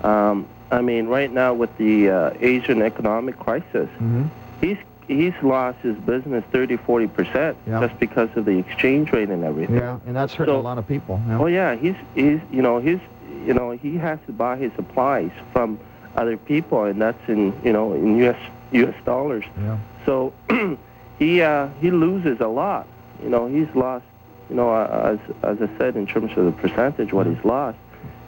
[0.03, 4.25] Um, I mean, right now with the uh, Asian economic crisis, hmm
[4.61, 7.87] he's he's lost his business 30, 40 percent Yeah.
[7.87, 9.77] just because of the exchange rate and everything.
[9.77, 11.21] Yeah, and that's hurting So- a lot of people.
[11.29, 11.39] Yeah.
[11.41, 13.01] Oh yeah, he's he's you know he's
[13.47, 15.79] you know he has to buy his supplies from
[16.17, 18.39] other people, and that's in you know in U.S.
[18.73, 18.95] U.S.
[19.07, 19.45] dollars.
[19.63, 19.79] yeah.
[20.05, 20.33] So
[21.19, 22.87] he uh, he loses a lot.
[23.23, 24.05] You know, he's lost.
[24.51, 27.79] You know, uh, as as I said, in terms of the percentage, what he's lost,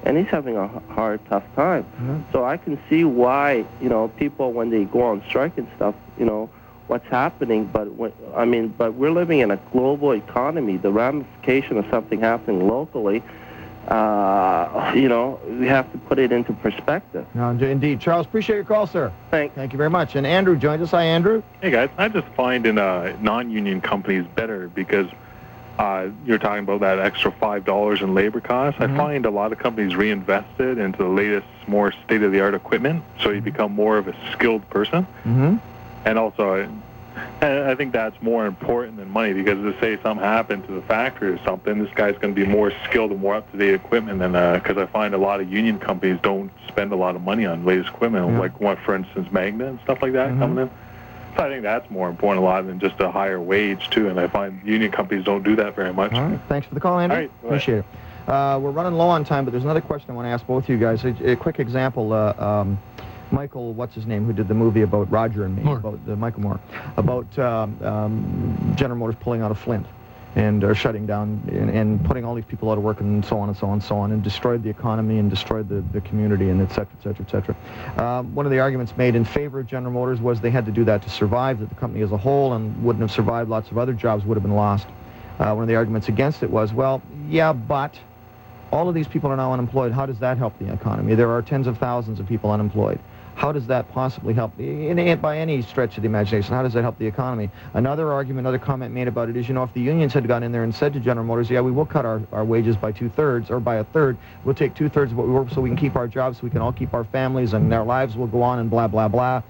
[0.05, 1.86] and he's having a hard, tough time.
[2.03, 2.32] Yeah.
[2.32, 5.94] So I can see why you know people when they go on strike and stuff,
[6.18, 6.48] you know,
[6.86, 7.66] what's happening.
[7.66, 10.76] But when, I mean, but we're living in a global economy.
[10.76, 13.22] The ramification of something happening locally,
[13.88, 17.26] uh, you know, we have to put it into perspective.
[17.34, 18.01] No, indeed.
[18.01, 19.12] Charles, appreciate your call, sir.
[19.30, 19.55] Thank.
[19.55, 20.16] Thank you very much.
[20.16, 20.90] And Andrew joins us.
[20.90, 21.42] Hi, Andrew.
[21.61, 25.09] Hey guys, I just find in uh, non-union companies better because
[25.78, 28.80] uh, you're talking about that extra five dollars in labor costs.
[28.80, 28.94] Mhm.
[28.94, 33.30] I find a lot of companies reinvest it into the latest, more state-of-the-art equipment, so
[33.30, 35.06] you become more of a skilled person.
[35.26, 35.56] Mm-hmm.
[36.04, 36.68] And also, I
[37.42, 41.30] I think that's more important than money because to say something happened to the factory
[41.32, 44.78] or something, this guy's going to be more skilled and more up-to-date equipment than because
[44.78, 47.88] I find a lot of union companies don't spend a lot of money on latest
[47.90, 48.38] equipment, Yeah.
[48.38, 50.38] like what, for instance, Magna and stuff like that Mhm.
[50.38, 50.70] coming in.
[51.36, 54.08] So I think that's more important a lot than just a higher wage too.
[54.08, 56.12] And I find union companies don't do that very much.
[56.12, 56.40] All right.
[56.48, 57.16] Thanks for the call, Andrew.
[57.16, 57.30] All right.
[57.44, 57.84] Appreciate it.
[58.28, 60.64] Uh, we're running low on time, but there's another question I want to ask both
[60.64, 61.04] of you guys.
[61.04, 62.12] A, a quick example.
[62.12, 62.78] Uh, um,
[63.32, 65.76] Michael, what's his name, who did the movie about Roger and me, Moore.
[65.78, 66.60] about uh, Michael Moore,
[66.96, 69.86] about um, um, General Motors pulling out of Flint
[70.36, 73.38] and are shutting down and, and putting all these people out of work and so
[73.38, 76.00] on and so on and so on and destroyed the economy and destroyed the, the
[76.02, 77.56] community and et cetera, et cetera, et cetera.
[78.00, 80.72] Um, one of the arguments made in favor of General Motors was they had to
[80.72, 83.50] do that to survive, that the company as a whole and wouldn't have survived.
[83.50, 84.86] Lots of other jobs would have been lost.
[85.38, 87.98] Uh, one of the arguments against it was, well, yeah, but
[88.70, 89.90] all of these people are now unemployed.
[89.90, 91.16] How does that help the economy?
[91.16, 93.00] There are tens of thousands of people unemployed.
[93.41, 96.82] How does that possibly help, in, by any stretch of the imagination, how does that
[96.82, 97.49] help the economy?
[97.72, 100.43] Another argument, another comment made about it is, you know, if the unions had gone
[100.43, 102.93] in there and said to General Motors, yeah, we will cut our, our wages by
[102.93, 105.78] two-thirds or by a third, we'll take two-thirds of what we work so we can
[105.78, 108.43] keep our jobs, so we can all keep our families and our lives will go
[108.43, 109.43] on and blah, blah, blah.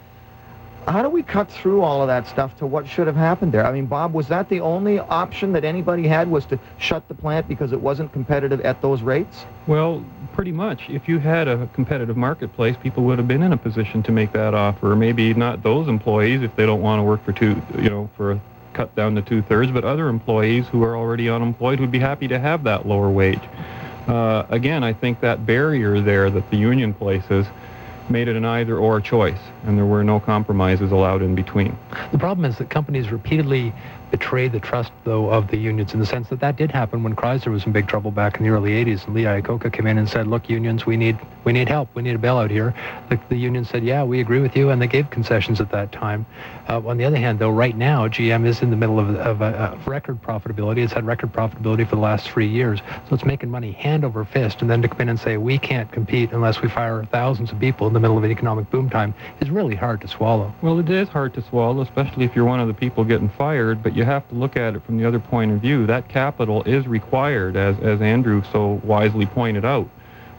[0.88, 3.64] How do we cut through all of that stuff to what should have happened there?
[3.66, 7.14] I mean, Bob, was that the only option that anybody had was to shut the
[7.14, 9.44] plant because it wasn't competitive at those rates?
[9.66, 10.88] Well, pretty much.
[10.88, 14.32] If you had a competitive marketplace, people would have been in a position to make
[14.32, 14.96] that offer.
[14.96, 18.32] Maybe not those employees if they don't want to work for two, you know, for
[18.32, 18.40] a
[18.72, 22.28] cut down to two thirds, but other employees who are already unemployed would be happy
[22.28, 23.42] to have that lower wage.
[24.06, 27.46] Uh, again, I think that barrier there that the union places
[28.08, 31.76] made it an either-or choice, and there were no compromises allowed in between.
[32.12, 33.72] The problem is that companies repeatedly
[34.10, 37.14] betrayed the trust, though, of the unions in the sense that that did happen when
[37.14, 39.06] Chrysler was in big trouble back in the early 80s.
[39.06, 41.88] And Lee Iacocca came in and said, look, unions, we need, we need help.
[41.94, 42.74] We need a bailout here.
[43.08, 45.92] The, the union said, yeah, we agree with you, and they gave concessions at that
[45.92, 46.26] time.
[46.68, 49.40] Uh, on the other hand, though, right now, GM is in the middle of, of
[49.40, 50.78] a, a record profitability.
[50.78, 52.80] It's had record profitability for the last three years.
[53.08, 54.60] So it's making money hand over fist.
[54.60, 57.58] And then to come in and say, we can't compete unless we fire thousands of
[57.58, 60.54] people in the middle of an economic boom time is really hard to swallow.
[60.62, 63.82] Well, it is hard to swallow, especially if you're one of the people getting fired,
[63.82, 65.86] but you have to look at it from the other point of view.
[65.86, 69.90] That capital is required, as, as Andrew so wisely pointed out,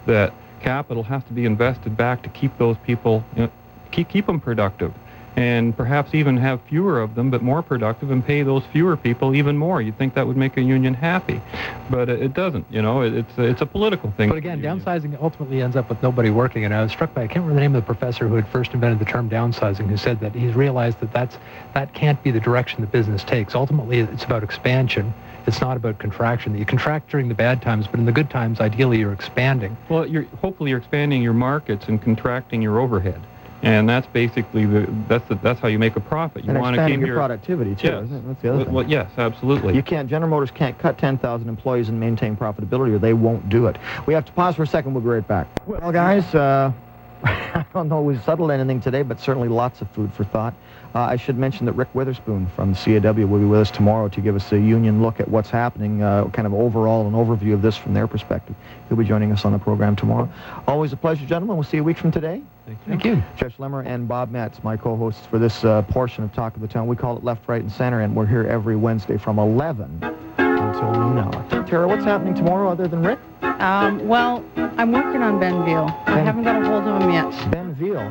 [0.08, 3.52] that capital has to be invested back to keep those people, you know,
[3.92, 4.92] keep, keep them productive
[5.36, 9.34] and perhaps even have fewer of them, but more productive, and pay those fewer people
[9.36, 9.82] even more.
[9.82, 11.42] You'd think that would make a union happy,
[11.90, 12.66] but it doesn't.
[12.70, 14.30] You know, it's it's a political thing.
[14.30, 16.66] But again, downsizing ultimately ends up with nobody working.
[16.66, 18.48] And I was struck by I can't remember the name of the professor who had
[18.48, 21.38] first invented the term downsizing, who said that he's realized that that's
[21.74, 23.56] that can't be the direction the business takes.
[23.56, 25.14] Ultimately, it's about expansion.
[25.48, 26.56] It's not about contraction.
[26.58, 29.76] You contract during the bad times, but in the good times, ideally, you're expanding.
[29.90, 33.22] Well, you're hopefully you're expanding your markets and contracting your overhead.
[33.64, 36.44] And that's basically the that's the, that's how you make a profit.
[36.44, 37.88] You and want to keep your, your productivity too.
[37.88, 38.04] Yes.
[38.06, 38.28] Isn't it?
[38.28, 38.74] That's the other well, thing.
[38.74, 39.76] well, yes, absolutely.
[39.76, 40.10] You can't.
[40.10, 43.78] General Motors can't cut 10,000 employees and maintain profitability, or they won't do it.
[44.08, 44.94] We have to pause for a second.
[44.94, 45.48] We'll be right back.
[45.68, 46.72] Well, guys, uh,
[47.24, 50.56] I don't know we've settled anything today, but certainly lots of food for thought.
[50.96, 54.22] Uh, I should mention that Rick Witherspoon from CAW will be with us tomorrow to
[54.22, 57.62] give us a union look at what's happening, uh, kind of overall an overview of
[57.62, 58.56] this from their perspective.
[58.90, 60.30] He'll be joining us on the program tomorrow.
[60.68, 61.58] Always a pleasure, gentlemen.
[61.58, 62.42] We'll see you a week from today.
[62.66, 62.86] Thank you.
[62.88, 63.24] Thank you.
[63.38, 66.68] Jeff Schlemmer and Bob Metz, my co-hosts for this uh, portion of Talk of the
[66.68, 66.88] Town.
[66.88, 70.00] We call it Left, Right, and Center, and we're here every Wednesday from 11
[70.38, 71.66] until noon hour.
[71.68, 73.20] Tara, what's happening tomorrow other than Rick?
[73.42, 75.88] Um, well, I'm working on Benville.
[76.06, 77.52] I Ben- haven't got a hold of him yet.
[77.52, 78.02] Ben Veal?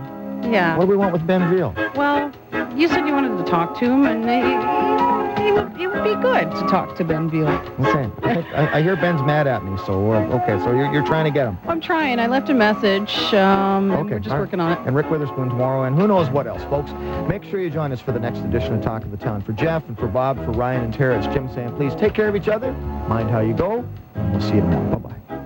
[0.50, 0.76] Yeah.
[0.76, 1.72] What do we want with Ben Veal?
[1.94, 2.32] Well,
[2.76, 6.14] you said you wanted to talk to him, and he, he, would, it would be
[6.20, 7.48] good to talk to Benville.
[7.80, 8.10] Okay.
[8.54, 11.30] I, I, hear Ben's mad at me, so, uh, okay, so you're, you're trying to
[11.30, 11.58] get him.
[11.66, 12.18] I'm trying.
[12.18, 14.40] I left a message, um, Okay, we're just right.
[14.40, 14.86] working on it.
[14.86, 16.90] And Rick Witherspoon tomorrow, and who knows what else, folks.
[17.28, 19.42] Make sure you join us for the next edition of Talk of the Town.
[19.42, 22.28] For Jeff and for Bob, for Ryan and Tara, it's Jim saying, please take care
[22.28, 22.72] of each other,
[23.08, 24.98] mind how you go, and we'll see you tomorrow.
[24.98, 25.39] Bye-bye.